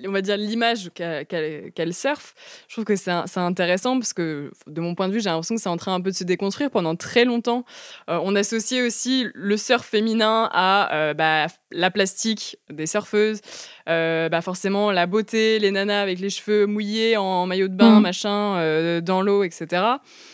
[0.08, 2.34] on va dire l'image qu'elle surfe.
[2.67, 5.62] Je trouve que c'est intéressant parce que de mon point de vue, j'ai l'impression que
[5.62, 7.65] c'est en train un peu de se déconstruire pendant très longtemps.
[8.08, 13.41] on associait aussi le surf féminin à bah, la plastique des surfeuses,
[13.88, 18.03] bah, forcément la beauté, les nanas avec les cheveux mouillés en maillot de bain, mm.
[18.03, 19.85] machin, euh, dans l'eau, etc.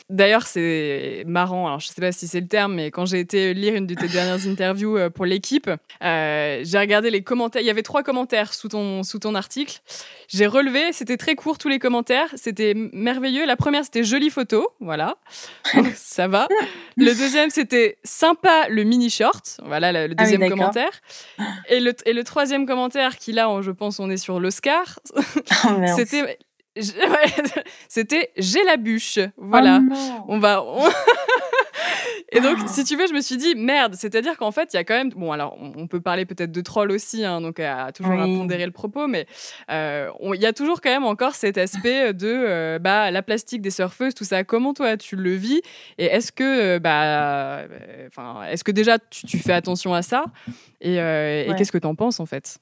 [0.09, 3.53] D'ailleurs, c'est marrant, alors je sais pas si c'est le terme, mais quand j'ai été
[3.53, 5.69] lire une de tes dernières interviews euh, pour l'équipe,
[6.03, 7.61] euh, j'ai regardé les commentaires.
[7.61, 9.79] Il y avait trois commentaires sous ton, sous ton article.
[10.27, 13.45] J'ai relevé, c'était très court tous les commentaires, c'était merveilleux.
[13.45, 15.15] La première, c'était jolie photo, voilà,
[15.95, 16.47] ça va.
[16.97, 21.01] Le deuxième, c'était sympa le mini short, voilà le ah deuxième commentaire.
[21.69, 25.69] Et le, et le troisième commentaire, qui là, je pense, on est sur l'Oscar, oh,
[25.95, 26.37] c'était
[27.89, 29.19] C'était j'ai la bûche.
[29.37, 29.81] Voilà.
[29.91, 30.63] Oh on va.
[32.33, 33.95] Et donc, si tu veux, je me suis dit merde.
[33.95, 35.09] C'est-à-dire qu'en fait, il y a quand même.
[35.09, 38.65] Bon, alors, on peut parler peut-être de troll aussi, hein, donc à toujours à pondérer
[38.65, 39.25] le propos, mais
[39.69, 43.61] euh, il y a toujours quand même encore cet aspect de euh, bah la plastique
[43.61, 44.45] des surfeuses, tout ça.
[44.45, 45.61] Comment toi tu le vis?
[45.97, 46.43] Et est-ce que
[46.75, 47.63] euh, bah,
[48.07, 50.25] enfin, est-ce que déjà tu, fais attention à ça?
[50.79, 50.95] Et,
[51.57, 52.59] qu'est-ce que tu en penses en fait?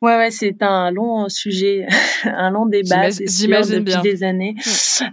[0.00, 1.86] Ouais, ouais, c'est un long sujet,
[2.24, 4.54] un long débat, j'imagine depuis des années.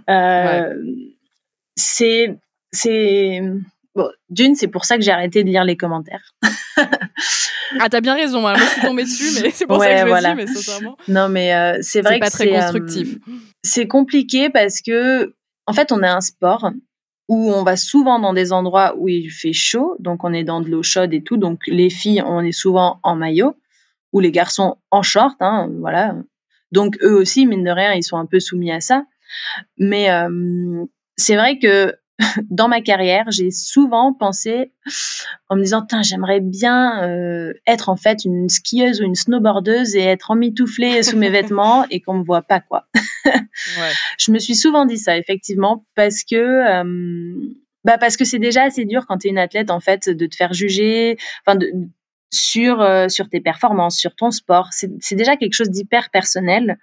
[0.08, 0.74] Euh,
[1.76, 2.36] C'est,
[2.72, 3.42] c'est,
[3.94, 6.32] bon, d'une, c'est pour ça que j'ai arrêté de lire les commentaires.
[7.80, 8.40] ah, t'as bien raison.
[8.40, 10.34] Moi, je suis tombée dessus, mais c'est pour ça que je voilà.
[10.34, 10.96] le dis, mais sincèrement.
[11.08, 13.16] Non, mais euh, c'est vrai que c'est pas très constructif.
[13.16, 15.34] Euh, c'est compliqué parce que,
[15.66, 16.70] en fait, on a un sport
[17.28, 20.60] où on va souvent dans des endroits où il fait chaud, donc on est dans
[20.60, 23.56] de l'eau chaude et tout, donc les filles, on est souvent en maillot
[24.16, 26.16] ou les garçons en short, hein, voilà.
[26.72, 29.04] Donc eux aussi, mine de rien, ils sont un peu soumis à ça.
[29.76, 30.86] Mais euh,
[31.18, 31.94] c'est vrai que
[32.50, 34.72] dans ma carrière, j'ai souvent pensé
[35.50, 40.04] en me disant, j'aimerais bien euh, être en fait une skieuse ou une snowboardeuse et
[40.04, 42.86] être emmitouflée sous mes vêtements et qu'on me voit pas quoi.
[43.26, 43.32] ouais.
[44.18, 47.34] Je me suis souvent dit ça effectivement parce que euh,
[47.84, 50.24] bah parce que c'est déjà assez dur quand tu es une athlète en fait de
[50.24, 51.70] te faire juger, enfin de,
[52.30, 54.68] sur, euh, sur tes performances, sur ton sport.
[54.72, 56.78] C'est déjà quelque chose d'hyper personnel.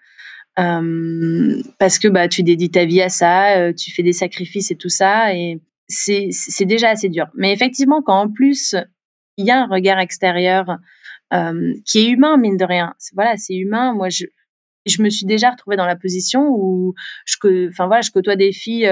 [0.60, 4.70] Euh, parce que bah, tu dédies ta vie à ça, euh, tu fais des sacrifices
[4.70, 6.30] et tout ça, et c'est
[6.66, 7.26] déjà assez dur.
[7.36, 8.76] Mais effectivement, quand en plus
[9.38, 10.78] il y a un regard extérieur
[11.88, 13.96] qui est humain, mine de rien, voilà, c'est humain.
[13.96, 14.26] Moi, je,
[14.86, 16.94] je me suis déjà retrouvée dans la position où
[17.26, 18.88] je, enfin voilà, je côtoie des filles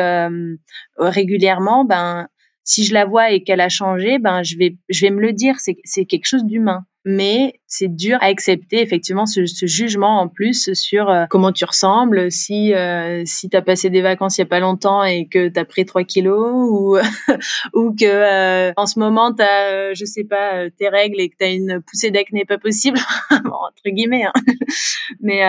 [0.98, 1.86] régulièrement.
[1.86, 2.28] Ben,
[2.64, 5.34] si je la vois et qu'elle a changé, ben je vais je vais me le
[5.34, 5.56] dire.
[5.60, 10.72] C'est quelque chose d'humain mais c'est dur à accepter effectivement ce, ce, jugement en plus
[10.74, 14.48] sur euh, comment tu ressembles, si euh, si t'as passé des vacances il y a
[14.48, 16.98] pas longtemps et que t'as pris 3 kilos ou
[17.74, 21.36] ou que euh, en ce moment t'as euh, je sais pas tes règles et que
[21.40, 23.00] t'as une poussée d'acné pas possible
[23.32, 24.34] entre guillemets hein.
[25.22, 25.42] mais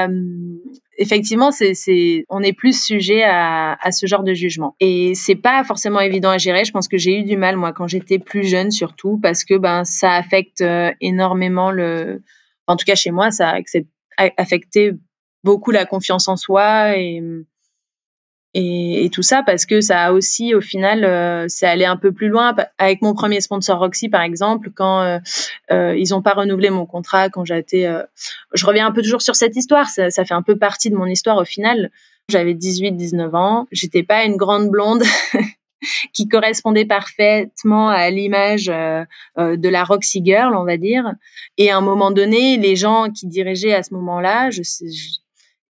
[0.99, 4.77] effectivement, c'est, c'est, on est plus sujet à, à, ce genre de jugement.
[4.81, 6.65] Et c'est pas forcément évident à gérer.
[6.65, 9.57] Je pense que j'ai eu du mal, moi, quand j'étais plus jeune, surtout, parce que
[9.57, 12.23] ben, ça affecte euh, énormément le.
[12.67, 13.57] En tout cas, chez moi, ça
[14.19, 14.93] a affecté
[15.45, 17.21] beaucoup la confiance en soi et
[18.55, 22.13] et, tout ça parce que ça a aussi au final euh, c'est allé un peu
[22.13, 22.55] plus loin.
[22.79, 25.19] Avec mon premier sponsor Roxy par exemple quand euh,
[25.71, 28.03] euh ils ont pas renouvelé mon contrat quand été euh,
[28.53, 29.89] je reviens un peu toujours sur cette histoire.
[29.89, 31.91] Ça, ça, fait un peu partie de mon histoire au final.
[32.29, 33.67] J'avais 18 19 ans.
[33.73, 35.03] J'étais pas une grande blonde
[36.13, 39.05] qui correspondait parfaitement à l'image euh,
[39.39, 41.13] de la Roxy Girl, on va dire.
[41.59, 45.19] Et à un moment donné, les gens qui dirigeaient à ce moment-là, je, je,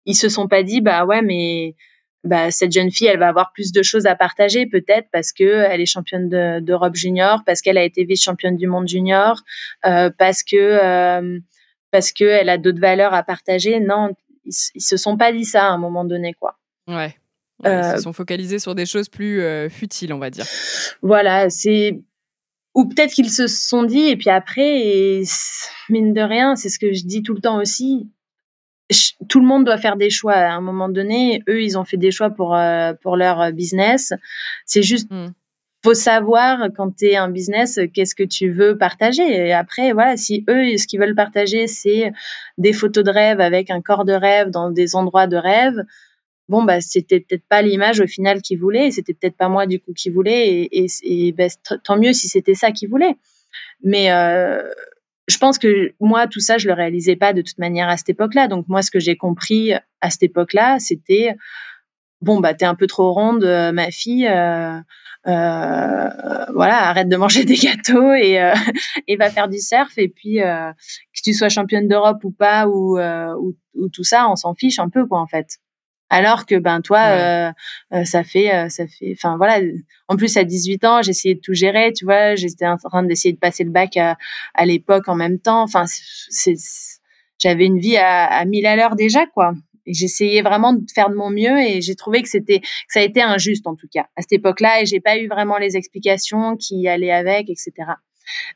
[0.04, 1.74] ils se sont pas dit, bah ouais, mais
[2.24, 5.42] bah, cette jeune fille, elle va avoir plus de choses à partager peut-être parce que
[5.44, 6.28] elle est championne
[6.60, 9.42] d'Europe junior, parce qu'elle a été vice-championne du monde junior,
[9.86, 11.40] euh, parce que euh,
[11.90, 13.80] parce que elle a d'autres valeurs à partager.
[13.80, 14.10] Non,
[14.44, 16.58] ils, se sont pas dit ça à un moment donné, quoi.
[16.86, 17.16] Ouais.
[17.64, 20.46] ils se euh, sont focalisés sur des choses plus futiles, on va dire.
[21.02, 22.00] Voilà, c'est
[22.74, 25.24] ou peut-être qu'ils se sont dit et puis après, et,
[25.90, 28.08] mine de rien, c'est ce que je dis tout le temps aussi
[29.28, 31.42] tout le monde doit faire des choix à un moment donné.
[31.48, 34.12] Eux, ils ont fait des choix pour euh, pour leur euh, business.
[34.66, 35.28] C'est juste mmh.
[35.84, 40.16] faut savoir quand tu es un business qu'est-ce que tu veux partager et après voilà,
[40.16, 42.12] si eux ce qu'ils veulent partager c'est
[42.58, 45.82] des photos de rêve avec un corps de rêve dans des endroits de rêve,
[46.48, 49.80] bon bah c'était peut-être pas l'image au final qu'ils voulaient, c'était peut-être pas moi du
[49.80, 51.46] coup qui voulais et, et, bah,
[51.84, 53.16] tant mieux si c'était ça qu'ils voulaient.
[53.82, 54.62] Mais euh,
[55.28, 58.10] je pense que moi, tout ça, je le réalisais pas de toute manière à cette
[58.10, 58.48] époque-là.
[58.48, 61.36] Donc moi, ce que j'ai compris à cette époque-là, c'était
[62.22, 64.26] bon, bah t'es un peu trop ronde, euh, ma fille.
[64.26, 64.78] Euh,
[65.28, 66.08] euh,
[66.54, 68.54] voilà, arrête de manger des gâteaux et, euh,
[69.18, 69.96] va faire du surf.
[69.98, 74.36] Et puis, que tu sois championne d'Europe ou pas, ou, ou, ou, tout ça, on
[74.36, 75.58] s'en fiche un peu, quoi, en fait
[76.12, 77.52] alors que ben toi euh,
[77.94, 79.66] euh, ça fait euh, ça fait enfin voilà
[80.08, 82.34] en plus à 18 ans j'essayais de tout gérer tu vois.
[82.34, 84.18] J'étais en train d'essayer de passer le bac à,
[84.54, 85.62] à l'époque en même temps.
[85.62, 86.54] Enfin c'est
[87.38, 89.54] j'avais une vie à, à 1000 à l'heure déjà quoi.
[89.86, 93.00] Et j'essayais vraiment de faire de mon mieux et j'ai trouvé que c'était que ça
[93.00, 94.82] a été injuste en tout cas à cette époque-là.
[94.82, 97.72] Et j'ai pas eu vraiment les explications qui allaient avec etc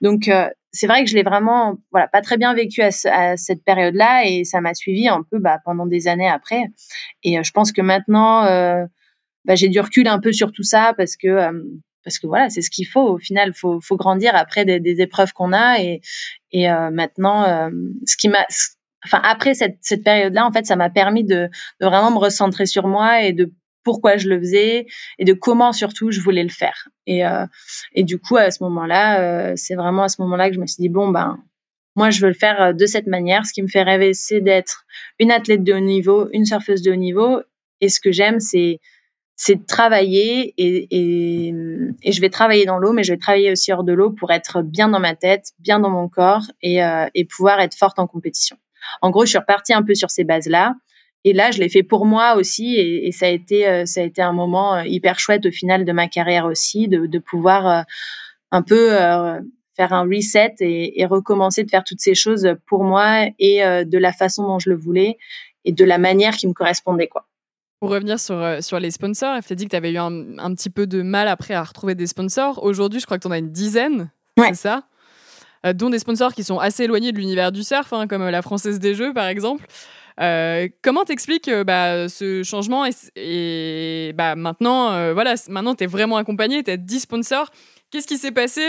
[0.01, 3.65] donc euh, c'est vrai que je l'ai vraiment voilà pas très bien vécu à, cette
[3.65, 6.65] période-là et ça m'a suivi un peu bah, pendant des années après.
[7.23, 8.85] Et euh, je pense que maintenant euh,
[9.45, 11.51] bah, j'ai du recul un peu sur tout ça parce que
[12.05, 15.01] parce que voilà c'est ce qu'il faut au final faut faut grandir après des, des
[15.01, 16.01] épreuves qu'on a et
[16.53, 17.71] et maintenant
[18.07, 18.47] ce qui m'a
[19.05, 21.49] enfin après cette cette période-là en fait ça m'a permis de
[21.81, 23.53] de vraiment me recentrer sur moi et de
[23.87, 24.87] pourquoi je le faisais
[25.20, 26.88] et de comment surtout je voulais le faire.
[27.07, 27.46] Et, euh,
[27.92, 30.66] et du coup, à ce moment-là, euh, c'est vraiment à ce moment-là que je me
[30.66, 31.38] suis dit, bon, ben,
[31.94, 33.46] moi, je veux le faire euh, de cette manière.
[33.46, 34.87] Ce qui me fait rêver, c'est d'être
[35.20, 37.42] une athlète de haut niveau, une surfeuse de haut niveau.
[37.81, 38.81] Et ce que j'aime, c'est
[39.38, 43.70] c'est de travailler et, et, je vais travailler dans l'eau, mais je vais travailler aussi
[43.70, 46.79] hors de l'eau pour être bien dans ma tête, bien dans mon corps et,
[47.14, 48.57] et pouvoir être forte en compétition.
[49.03, 50.75] En gros, je suis repartie un peu sur ces bases-là.
[51.24, 54.00] Et là, je l'ai fait pour moi aussi, et, et, ça a été euh, ça
[54.00, 57.18] a été un moment euh, hyper chouette au final de ma carrière aussi, de, de
[57.18, 57.83] pouvoir euh,
[58.52, 58.90] un peu
[59.76, 63.98] faire un reset et, et, recommencer de faire toutes ces choses pour moi et de
[63.98, 65.18] la façon dont je le voulais
[65.64, 67.26] et de la manière qui me correspondait quoi.
[67.81, 70.55] Pour revenir sur, sur les sponsors, tu as dit que tu avais eu un, un,
[70.55, 72.62] petit peu de mal après à retrouver des sponsors.
[72.62, 74.85] Aujourd'hui, je crois que tu en as une dizaine, c'est ça?
[75.74, 78.79] Dont des sponsors qui sont assez éloignés de l'univers du surf, hein, comme la Française
[78.79, 79.66] des Jeux par exemple.
[80.20, 82.85] Euh, comment t'expliques euh, bah, ce changement
[83.16, 87.50] et, bah, maintenant, euh, voilà, maintenant tu es vraiment accompagné, tu as 10 sponsors.
[87.90, 88.62] Qu'est-ce qui s'est passé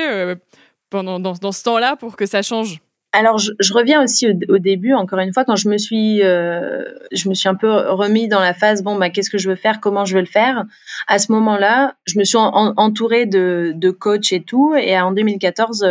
[0.90, 2.80] pendant dans, dans ce temps-là pour que ça change?
[3.14, 7.34] Alors, je, reviens aussi au, début, encore une fois, quand je me suis, je me
[7.34, 10.06] suis un peu remis dans la phase, bon, bah, qu'est-ce que je veux faire, comment
[10.06, 10.66] je veux le faire?
[11.08, 15.14] À ce moment-là, je me suis en, entourée de, de coachs et tout, et en
[15.14, 15.84] 2014,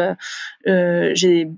[0.68, 1.48] euh, j'ai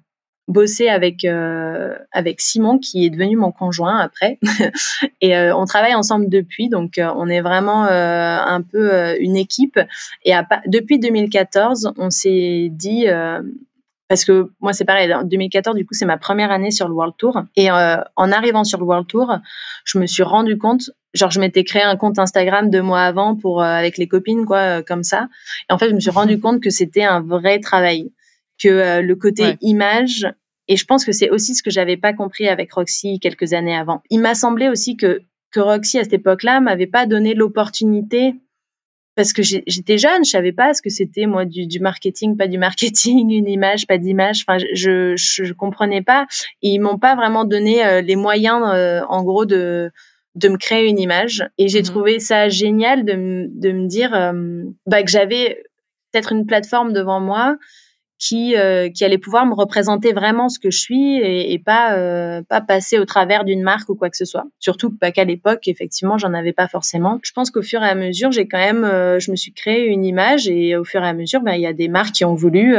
[0.49, 4.39] bossé avec euh, avec Simon qui est devenu mon conjoint après.
[5.21, 9.17] Et euh, on travaille ensemble depuis donc euh, on est vraiment euh, un peu euh,
[9.21, 9.79] une équipe.
[10.25, 13.07] Et à, depuis 2014 on s'est dit
[14.09, 16.95] parce que moi c'est pareil en 2014 du coup c'est ma première année sur le
[16.95, 17.43] World Tour.
[17.57, 19.37] Et en arrivant sur le World Tour
[19.85, 23.37] je me suis rendu compte genre je m'étais créé un compte Instagram deux mois avant
[23.37, 25.29] pour avec les copines quoi comme ça.
[25.69, 28.11] Et en fait je me suis rendu compte que c'était un vrai travail
[28.59, 30.27] que euh, le côté image
[30.69, 33.77] et je pense que c'est aussi ce que j'avais pas compris avec Roxy quelques années
[33.77, 34.03] avant.
[34.11, 38.35] Il m'a semblé aussi que que Roxy à cette époque-là m'avait pas donné l'opportunité
[39.17, 42.47] parce que j'étais jeune, je savais pas ce que c'était moi du, du, marketing, pas
[42.47, 44.45] du marketing, une image, pas d'image.
[44.47, 46.27] Enfin, je, je, je comprenais pas.
[46.63, 49.91] Et ils m'ont pas vraiment donné euh, les moyens, euh, en gros, de
[50.37, 51.45] de me créer une image.
[51.59, 54.11] Et j'ai mmh trouvé ça génial de, de me dire
[54.87, 55.65] bah, que j'avais
[56.13, 57.57] peut-être une plateforme devant moi
[58.19, 61.97] qui euh, qui allait pouvoir me représenter vraiment ce que je suis et, et pas
[61.97, 64.45] euh, pas passer au travers d'une marque ou quoi que ce soit.
[64.59, 67.19] Surtout pas qu'à l'époque, effectivement, j'en avais pas forcément.
[67.23, 69.87] Je pense qu'au fur et à mesure, j'ai quand même, euh, je me suis créé
[69.87, 72.25] une image et au fur et à mesure, ben il y a des marques qui
[72.25, 72.77] ont voulu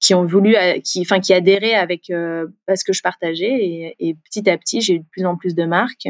[0.00, 3.50] qui ont voulu, euh, qui, enfin, qui adhéraient avec euh, ce que je partageais.
[3.50, 6.06] Et, et, petit à petit, j'ai eu de plus en plus de marques.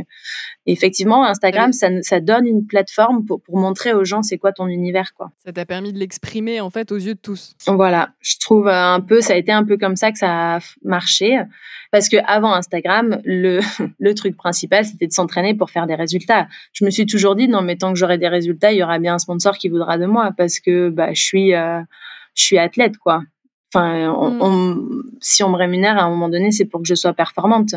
[0.67, 4.53] Et effectivement, Instagram, ça, ça, donne une plateforme pour, pour montrer aux gens c'est quoi
[4.53, 5.31] ton univers, quoi.
[5.45, 7.55] Ça t'a permis de l'exprimer en fait aux yeux de tous.
[7.67, 10.59] Voilà, je trouve un peu, ça a été un peu comme ça que ça a
[10.83, 11.41] marché,
[11.91, 13.61] parce que avant Instagram, le
[13.99, 16.49] le truc principal, c'était de s'entraîner pour faire des résultats.
[16.75, 18.99] Je me suis toujours dit non, mais tant que j'aurai des résultats, il y aura
[18.99, 21.81] bien un sponsor qui voudra de moi, parce que bah je suis euh,
[22.35, 23.23] je suis athlète, quoi.
[23.73, 24.43] Enfin, mm.
[24.43, 27.75] on, si on me rémunère à un moment donné, c'est pour que je sois performante.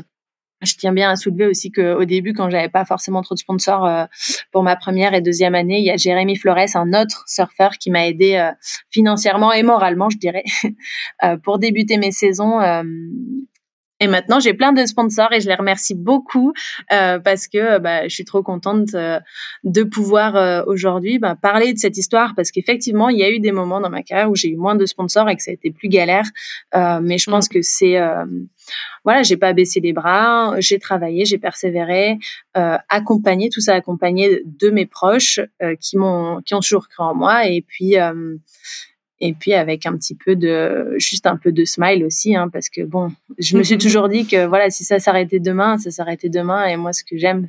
[0.62, 3.84] Je tiens bien à soulever aussi qu'au début, quand j'avais pas forcément trop de sponsors
[3.86, 4.06] euh,
[4.52, 7.90] pour ma première et deuxième année, il y a Jérémy Flores, un autre surfeur qui
[7.90, 8.52] m'a aidé euh,
[8.92, 10.44] financièrement et moralement, je dirais,
[11.24, 12.60] euh, pour débuter mes saisons
[14.02, 16.54] et maintenant, j'ai plein de sponsors et je les remercie beaucoup
[16.92, 19.20] euh, parce que bah, je suis trop contente euh,
[19.64, 23.40] de pouvoir euh, aujourd'hui bah, parler de cette histoire parce qu'effectivement, il y a eu
[23.40, 25.54] des moments dans ma carrière où j'ai eu moins de sponsors et que ça a
[25.54, 26.26] été plus galère.
[26.74, 27.54] Euh, mais je pense mm.
[27.54, 27.98] que c'est
[29.04, 32.18] voilà, j'ai pas baissé les bras, j'ai travaillé, j'ai persévéré,
[32.54, 35.40] accompagné tout ça accompagné de mes proches
[35.80, 37.96] qui m'ont qui ont toujours cru en moi et puis
[39.22, 42.70] et puis avec un petit peu de juste un peu de smile aussi hein, parce
[42.70, 46.30] que bon je me suis toujours dit que voilà si ça s'arrêtait demain ça s'arrêtait
[46.30, 46.66] demain.
[46.66, 47.48] Et moi ce que j'aime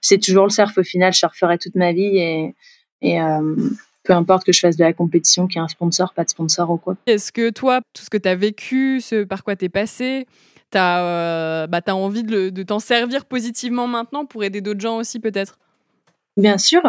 [0.00, 0.76] c'est toujours le surf.
[0.76, 2.54] Au final je surferai toute ma vie et,
[3.02, 3.54] et euh,
[4.02, 6.30] peu importe que je fasse de la compétition qu'il y ait un sponsor pas de
[6.30, 6.96] sponsor ou quoi.
[7.06, 10.26] Est-ce que toi tout ce que tu as vécu ce par quoi tu es passé
[10.72, 14.80] tu as, euh, bah, as envie de, de t'en servir positivement maintenant pour aider d'autres
[14.80, 15.58] gens aussi peut-être?
[16.36, 16.80] Bien sûr,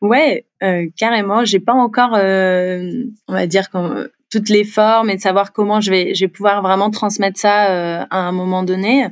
[0.00, 1.44] ouais, euh, carrément.
[1.44, 3.68] J'ai pas encore, euh, on va dire,
[4.30, 7.70] toutes les formes et de savoir comment je vais, je vais pouvoir vraiment transmettre ça
[7.70, 9.08] euh, à un moment donné.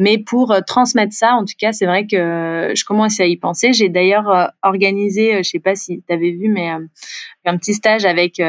[0.00, 3.36] Mais pour euh, transmettre ça, en tout cas, c'est vrai que je commence à y
[3.36, 3.72] penser.
[3.72, 6.70] J'ai d'ailleurs euh, organisé, euh, je sais pas si tu avais vu, mais
[7.44, 8.42] un petit stage avec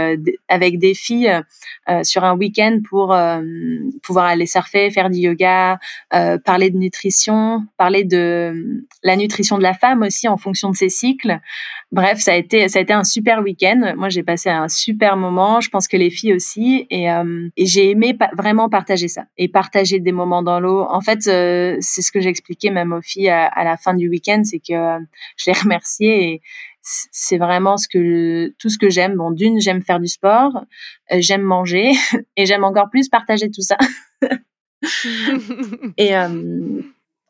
[0.49, 1.31] avec des filles
[2.03, 3.17] sur un week-end pour
[4.03, 5.79] pouvoir aller surfer, faire du yoga,
[6.43, 10.89] parler de nutrition, parler de la nutrition de la femme aussi en fonction de ses
[10.89, 11.39] cycles.
[11.93, 13.93] Bref, ça a été ça a été un super week-end.
[13.95, 15.61] Moi, j'ai passé un super moment.
[15.61, 19.99] Je pense que les filles aussi, et, et j'ai aimé vraiment partager ça et partager
[20.01, 20.85] des moments dans l'eau.
[20.89, 24.09] En fait euh, c'est ce que j'ai expliqué même aux filles à, la fin du
[24.09, 24.99] week-end, c'est que euh,
[25.37, 26.41] je les remerciais et
[26.81, 29.15] c'est vraiment ce que tout ce que j'aime.
[29.15, 30.63] Bon, d'une, j'aime faire du sport,
[31.11, 31.91] euh, j'aime manger
[32.37, 33.77] et j'aime encore plus partager tout ça.
[35.97, 36.11] et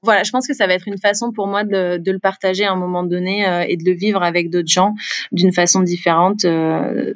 [0.01, 2.63] voilà, je pense que ça va être une façon pour moi de, de le partager
[2.63, 4.95] à un moment donné et de le vivre avec d'autres gens
[5.33, 6.45] d'une façon différente.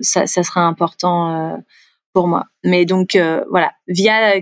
[0.01, 1.63] ça, ça sera important
[2.11, 2.45] pour moi.
[2.65, 3.17] Mais donc
[3.49, 4.41] voilà, via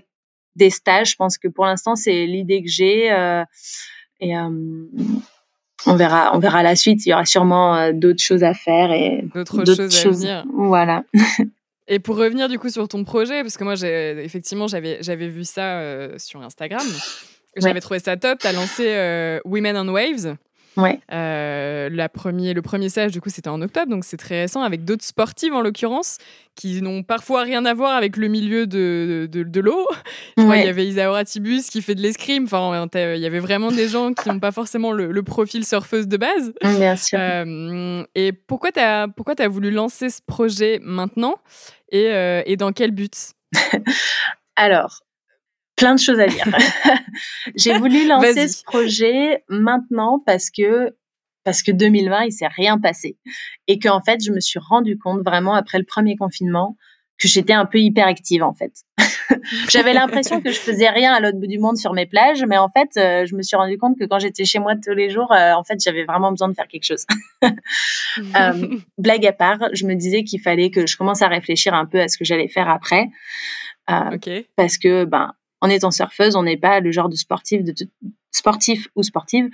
[0.56, 1.12] des stages.
[1.12, 3.12] Je pense que pour l'instant, c'est l'idée que j'ai.
[3.12, 3.44] Euh,
[4.20, 4.50] et euh,
[5.86, 7.06] on verra, on verra la suite.
[7.06, 10.46] Il y aura sûrement euh, d'autres choses à faire et d'autres choses, à venir.
[10.54, 11.04] Voilà.
[11.88, 15.28] et pour revenir du coup sur ton projet, parce que moi, j'ai, effectivement, j'avais, j'avais
[15.28, 16.86] vu ça sur Instagram.
[17.58, 18.40] J'avais trouvé ça top.
[18.40, 20.38] Tu as lancé Women on Waves.
[20.78, 21.00] Ouais.
[21.12, 24.62] Euh, la premier, le premier stage, du coup, c'était en octobre, donc c'est très récent,
[24.62, 26.18] avec d'autres sportives en l'occurrence,
[26.56, 29.86] qui n'ont parfois rien à voir avec le milieu de, de, de l'eau.
[30.38, 32.46] il y avait Isaora Tibus qui fait de l'escrime.
[32.46, 36.18] Enfin, il y avait vraiment des gens qui n'ont pas forcément le, profil surfeuse de
[36.18, 36.54] base.
[36.62, 37.20] Bien sûr.
[37.22, 41.36] Euh, et pourquoi tu as, pourquoi as voulu lancer ce projet maintenant?
[41.92, 43.34] Et, euh, et dans quel but?
[44.56, 45.02] Alors,
[45.82, 46.46] plein de choses à dire.
[47.56, 50.96] j'ai voulu lancer ce projet maintenant parce que
[51.44, 53.18] parce que 2020 il s'est rien passé
[53.68, 56.78] et que en fait je me suis rendu compte vraiment après le premier confinement
[57.18, 58.72] que j'étais un peu hyperactive en fait.
[59.70, 62.58] J'avais l'impression que je faisais rien à l'autre bout du monde sur mes plages, mais
[62.58, 65.10] en fait, euh, je me suis rendu compte que quand j'étais chez moi tous les
[65.10, 67.06] jours, euh, en fait, j'avais vraiment besoin de faire quelque chose.
[67.44, 71.86] euh, blague à part, je me disais qu'il fallait que je commence à réfléchir un
[71.86, 73.08] peu à ce que j'allais faire après,
[73.90, 74.18] euh,
[74.58, 75.32] parce que ben
[75.62, 77.74] en étant surfeuse, on n'est pas le genre de sportif, de
[78.32, 79.50] sportif ou sportive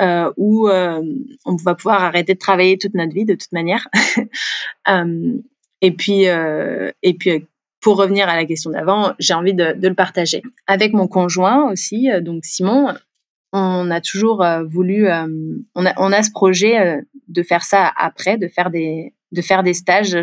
[0.00, 1.02] euh, où euh,
[1.44, 3.86] on va pouvoir arrêter de travailler toute notre vie de toute manière.
[4.88, 5.38] euh,
[5.80, 7.46] et puis, et puis
[7.80, 12.08] pour revenir à la question d'avant, j'ai envie de, le partager avec mon conjoint aussi,
[12.20, 12.94] donc Simon.
[13.52, 18.46] On a toujours voulu, on a, on a ce projet de faire ça après, de
[18.46, 20.16] faire des, de faire des stages.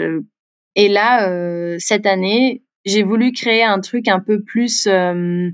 [0.76, 5.50] Et là, cette année, j'ai voulu créer un truc un peu plus euh,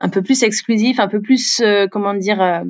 [0.00, 2.64] un peu plus exclusif, un peu plus euh, comment dire euh,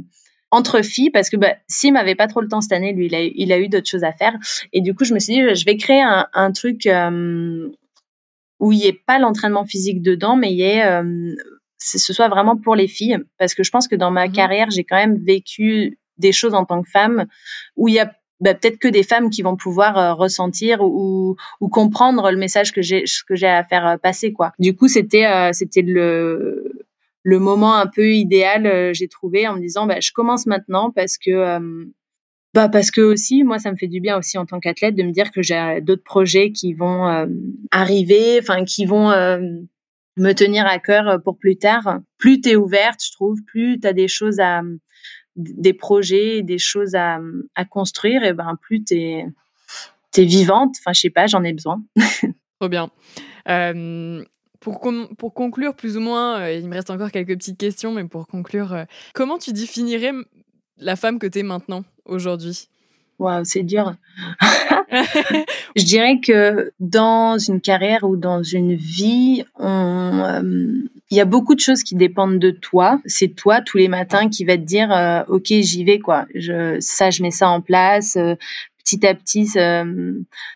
[0.51, 3.15] entre filles parce que bah, Sim avait pas trop le temps cette année, lui il
[3.15, 4.37] a, il a eu d'autres choses à faire.
[4.73, 6.89] Et du coup je me suis dit je vais créer un, un truc
[8.59, 10.85] où il n'y ait pas l'entraînement physique dedans, mais il y ait
[11.79, 14.71] ce soit vraiment pour les filles, parce que je pense que dans ma mmh carrière,
[14.71, 17.27] j'ai quand même vécu des choses en tant que femme
[17.77, 21.37] où il y a bah, peut-être que des femmes qui vont pouvoir euh, ressentir ou,
[21.61, 24.53] ou, comprendre le message que j'ai que j'ai à faire euh, passer quoi.
[24.59, 26.87] Du coup, c'était euh, c'était le
[27.23, 31.19] le moment un peu idéal j'ai trouvé en me disant bah, je commence maintenant parce
[31.19, 31.59] que
[32.55, 35.03] bah parce que aussi moi ça me fait du bien aussi en tant qu'athlète de
[35.03, 37.27] me dire que j'ai d'autres projets qui vont
[37.73, 39.11] arriver, enfin qui vont
[40.17, 41.99] me tenir à cœur pour plus tard.
[42.17, 44.63] Plus tu es ouverte, je trouve, plus tu as des choses à
[45.37, 47.21] des projets, des choses à,
[47.55, 49.27] à construire, et ben plus tu es,
[50.19, 50.77] vivante.
[50.81, 51.83] Enfin, je sais pas, j'en ai besoin.
[52.61, 52.91] Trop bien.
[53.49, 54.25] Euh,
[54.61, 54.81] pour,
[55.19, 58.27] pour, conclure, plus ou moins, euh, il me reste encore quelques petites questions, mais pour
[58.27, 58.85] conclure, euh,
[59.15, 60.13] comment tu définirais
[60.79, 62.69] la femme que tu es maintenant, aujourd'hui?
[63.19, 63.95] Waouh, c'est dur.
[65.77, 71.55] je dirais que dans une carrière ou dans une vie, euh, il y a beaucoup
[71.55, 73.01] de choses qui dépendent de toi.
[73.07, 76.27] C'est toi tous les matins qui va te dire, euh, ok, j'y vais quoi.
[76.35, 78.17] Je, ça, je mets ça en place.
[78.17, 78.35] Euh,
[78.79, 79.49] petit à petit,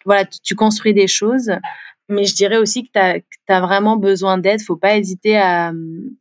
[0.04, 1.50] voilà, tu construis des choses
[2.10, 4.60] mais je dirais aussi que tu as, vraiment besoin d'aide.
[4.60, 5.72] Faut pas hésiter à,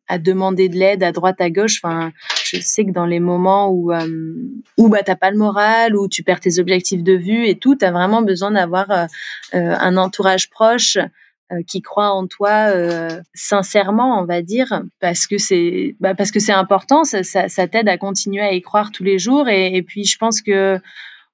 [0.07, 1.79] à demander de l'aide à droite, à gauche.
[1.83, 2.11] Enfin,
[2.45, 4.07] je sais que dans les moments où, euh,
[4.77, 7.75] où bah, tu pas le moral, où tu perds tes objectifs de vue et tout,
[7.75, 9.05] tu as vraiment besoin d'avoir euh,
[9.55, 11.07] euh, un entourage proche euh,
[11.67, 12.71] qui croit en toi
[13.33, 17.03] sincèrement, on va dire, parce que c'est bah, parce que c'est important.
[17.03, 19.47] Ça, ça, ça t'aide à continuer à y croire tous les jours.
[19.49, 20.79] Et, et puis, je pense que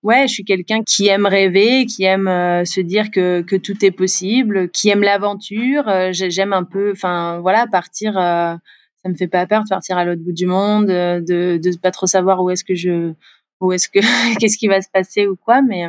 [0.05, 3.83] ouais, je suis quelqu'un qui aime rêver, qui aime euh, se dire que, que tout
[3.83, 5.89] est possible, qui aime l'aventure.
[5.89, 8.17] Euh, j'aime un peu, enfin voilà, partir.
[8.17, 8.55] Euh,
[9.03, 11.91] ça me fait pas peur de partir à l'autre bout du monde, de de pas
[11.91, 13.13] trop savoir où est-ce que je,
[13.61, 13.99] où est-ce que,
[14.39, 15.61] qu'est-ce qui va se passer ou quoi.
[15.61, 15.85] Mais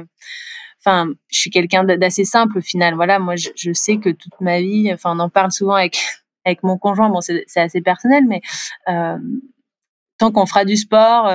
[0.87, 2.95] enfin, je suis quelqu'un d'assez simple au final.
[2.95, 5.99] Voilà, moi, je, sais que toute ma vie, enfin, on en parle souvent avec
[6.45, 7.09] avec mon conjoint.
[7.09, 8.41] Bon, c'est assez personnel, mais
[10.19, 11.29] tant qu'on fera du sport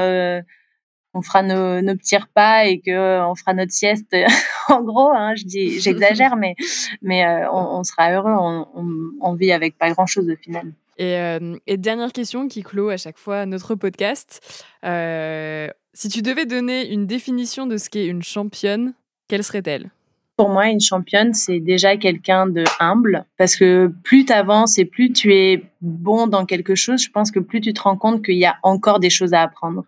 [1.14, 4.16] on fera nos, petits repas et que euh, on fera notre sieste.
[4.70, 6.56] en gros, hein, je dis, j'exagère, mais
[7.02, 8.34] mais euh, on, sera heureux.
[8.34, 10.74] On, vit avec pas grand chose au final.
[10.99, 14.39] Euh, et, dernière question qui clôt à chaque fois notre podcast.
[14.84, 18.93] si tu devais donner une définition de ce qu'est une championne,
[19.32, 19.89] quelle serait-elle
[20.38, 24.86] pour moi, une championne, c'est déjà quelqu'un de humble parce que plus tu avances et
[24.86, 28.25] plus tu es bon dans quelque chose, je pense que plus tu te rends compte
[28.25, 29.84] qu'il y a encore des choses à apprendre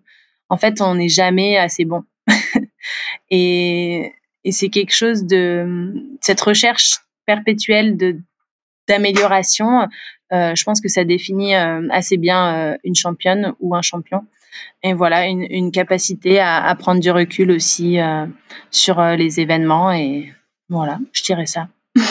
[0.54, 2.04] en fait, on n'est jamais assez bon.
[3.32, 4.14] et,
[4.52, 7.98] c'est quelque chose de cette recherche perpétuelle
[8.88, 9.88] d'amélioration.
[10.34, 14.26] Euh, je pense que ça définit euh, assez bien euh, une championne ou un champion.
[14.84, 17.98] Et voilà, une, capacité à, à, prendre du recul aussi
[18.72, 19.92] sur les événements.
[19.92, 20.34] Et
[20.70, 21.68] voilà, je dirais ça.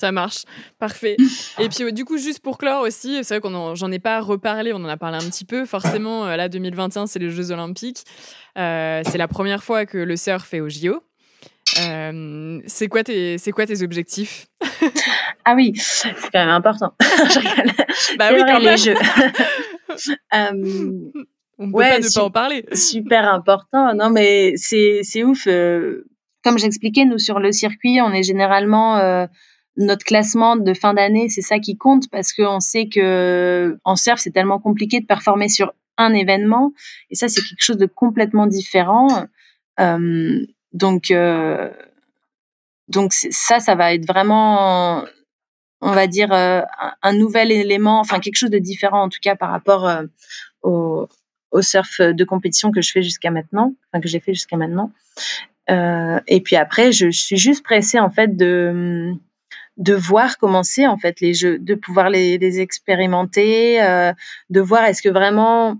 [0.00, 0.44] Ça marche,
[0.78, 1.16] parfait.
[1.58, 4.72] Et puis du coup, juste pour clore aussi, c'est vrai qu'on j'en ai pas reparlé,
[4.72, 5.66] on en a parlé un petit peu.
[5.66, 8.04] Forcément, euh, là, 2021, c'est les Jeux Olympiques.
[8.56, 11.02] Euh, c'est la première fois que le surf est au JO.
[11.80, 14.46] Euh, c'est quoi tes c'est quoi tes objectifs?
[15.50, 16.92] Ah oui, c'est quand même important.
[18.18, 18.94] bah oui, quand les Jeux.
[21.58, 22.64] On peut pas ne pas en parler.
[22.72, 23.94] Super important.
[23.94, 25.46] Non, mais c'est c'est ouf.
[26.44, 29.26] Comme j'expliquais, nous sur le circuit, on est généralement
[29.78, 34.18] notre classement de fin d'année, c'est ça qui compte parce qu'on sait que en surf,
[34.18, 36.72] c'est tellement compliqué de performer sur un événement.
[37.10, 39.26] Et ça, c'est quelque chose de complètement différent.
[39.78, 41.70] Euh, donc, euh,
[42.88, 45.04] donc ça, ça va être vraiment,
[45.80, 46.62] on va dire, euh,
[47.02, 50.04] un nouvel élément, enfin quelque chose de différent en tout cas par rapport euh,
[50.62, 51.08] au,
[51.50, 54.92] au, surf de compétition que je fais jusqu'à maintenant, enfin que j'ai fait jusqu'à maintenant.
[55.70, 59.12] Euh, et puis après, je, suis juste pressée en fait de
[59.76, 64.12] de voir commencer en fait les jeux, de pouvoir les, les expérimenter, euh,
[64.50, 65.78] de voir est-ce que vraiment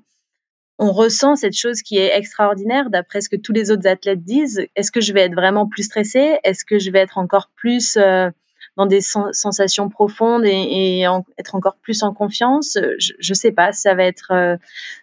[0.78, 4.64] on ressent cette chose qui est extraordinaire d'après ce que tous les autres athlètes disent.
[4.76, 6.38] Est-ce que je vais être vraiment plus stressée?
[6.44, 8.30] Est-ce que je vais être encore plus euh,
[8.78, 10.50] dans des sensations profondes et,
[11.00, 11.06] et
[11.36, 13.72] être encore plus en confiance je, je sais pas.
[13.72, 14.56] Ça va être, euh,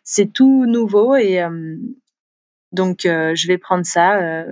[0.04, 1.78] c'est tout nouveau et euh,
[2.72, 4.46] donc je vais prendre ça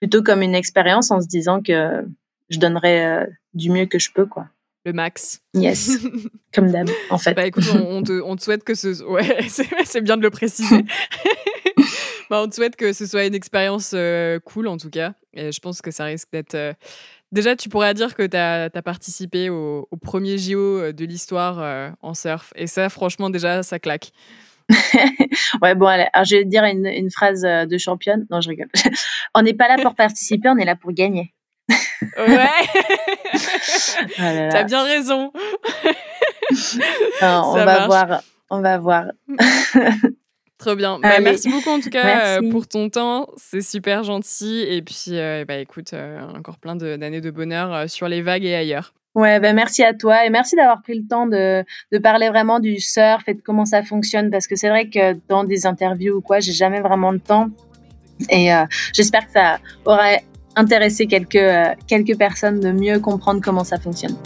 [0.00, 2.04] plutôt comme une expérience en se disant que
[2.50, 4.48] je donnerai euh, du mieux que je peux, quoi.
[4.84, 5.40] Le max.
[5.54, 5.98] Yes,
[6.54, 7.34] comme d'hab, en fait.
[7.34, 9.02] Bah écoute, on, te, on, te, souhaite que ce...
[9.04, 9.48] Ouais,
[9.84, 10.84] c'est bien de le préciser.
[12.30, 15.14] bah, on te souhaite que ce soit une expérience euh, cool, en tout cas.
[15.32, 16.54] Et je pense que ça risque d'être...
[16.54, 16.74] Euh,
[17.34, 22.52] déjà, tu pourrais dire que tu as, participé au, premier JO de l'histoire en surf.
[22.56, 24.12] Et ça, franchement, déjà, ça claque.
[25.62, 28.26] ouais, bon, allez, alors je vais te dire une, une phrase de championne.
[28.30, 28.70] Non, je rigole.
[29.34, 31.34] on n'est pas là pour participer, on est là pour gagner
[32.18, 32.38] ouais.
[34.18, 35.32] Ah T'as bien raison.
[37.22, 38.22] on va voir.
[38.50, 39.04] On va voir.
[40.58, 40.98] Trop bien.
[41.00, 43.28] Bah, merci beaucoup en tout cas euh, pour ton temps.
[43.36, 44.60] C'est super gentil.
[44.60, 48.54] Et puis, euh, bah, écoute, euh, encore plein d'années de, bonheur sur les vagues et
[48.54, 48.94] ailleurs.
[49.14, 52.58] Ouais, ben merci à toi et merci d'avoir pris le temps de, de parler vraiment
[52.58, 56.16] du surf et de comment ça fonctionne parce que c'est vrai que dans des interviews
[56.16, 57.48] ou quoi, j'ai jamais vraiment le temps
[58.28, 58.48] et
[58.92, 60.16] j'espère que ça aura
[60.56, 64.16] intéressé quelques, quelques personnes de mieux comprendre comment ça fonctionne.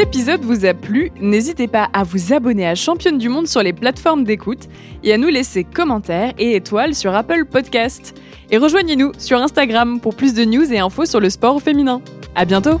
[0.00, 3.74] Épisode vous a plu, n'hésitez pas à vous abonner à Championne du Monde sur les
[3.74, 4.68] plateformes d'écoute
[5.04, 8.14] et à nous laisser commentaires et étoiles sur Apple Podcast.
[8.50, 12.00] Et rejoignez-nous sur Instagram pour plus de news et infos sur le sport féminin.
[12.34, 12.80] À bientôt!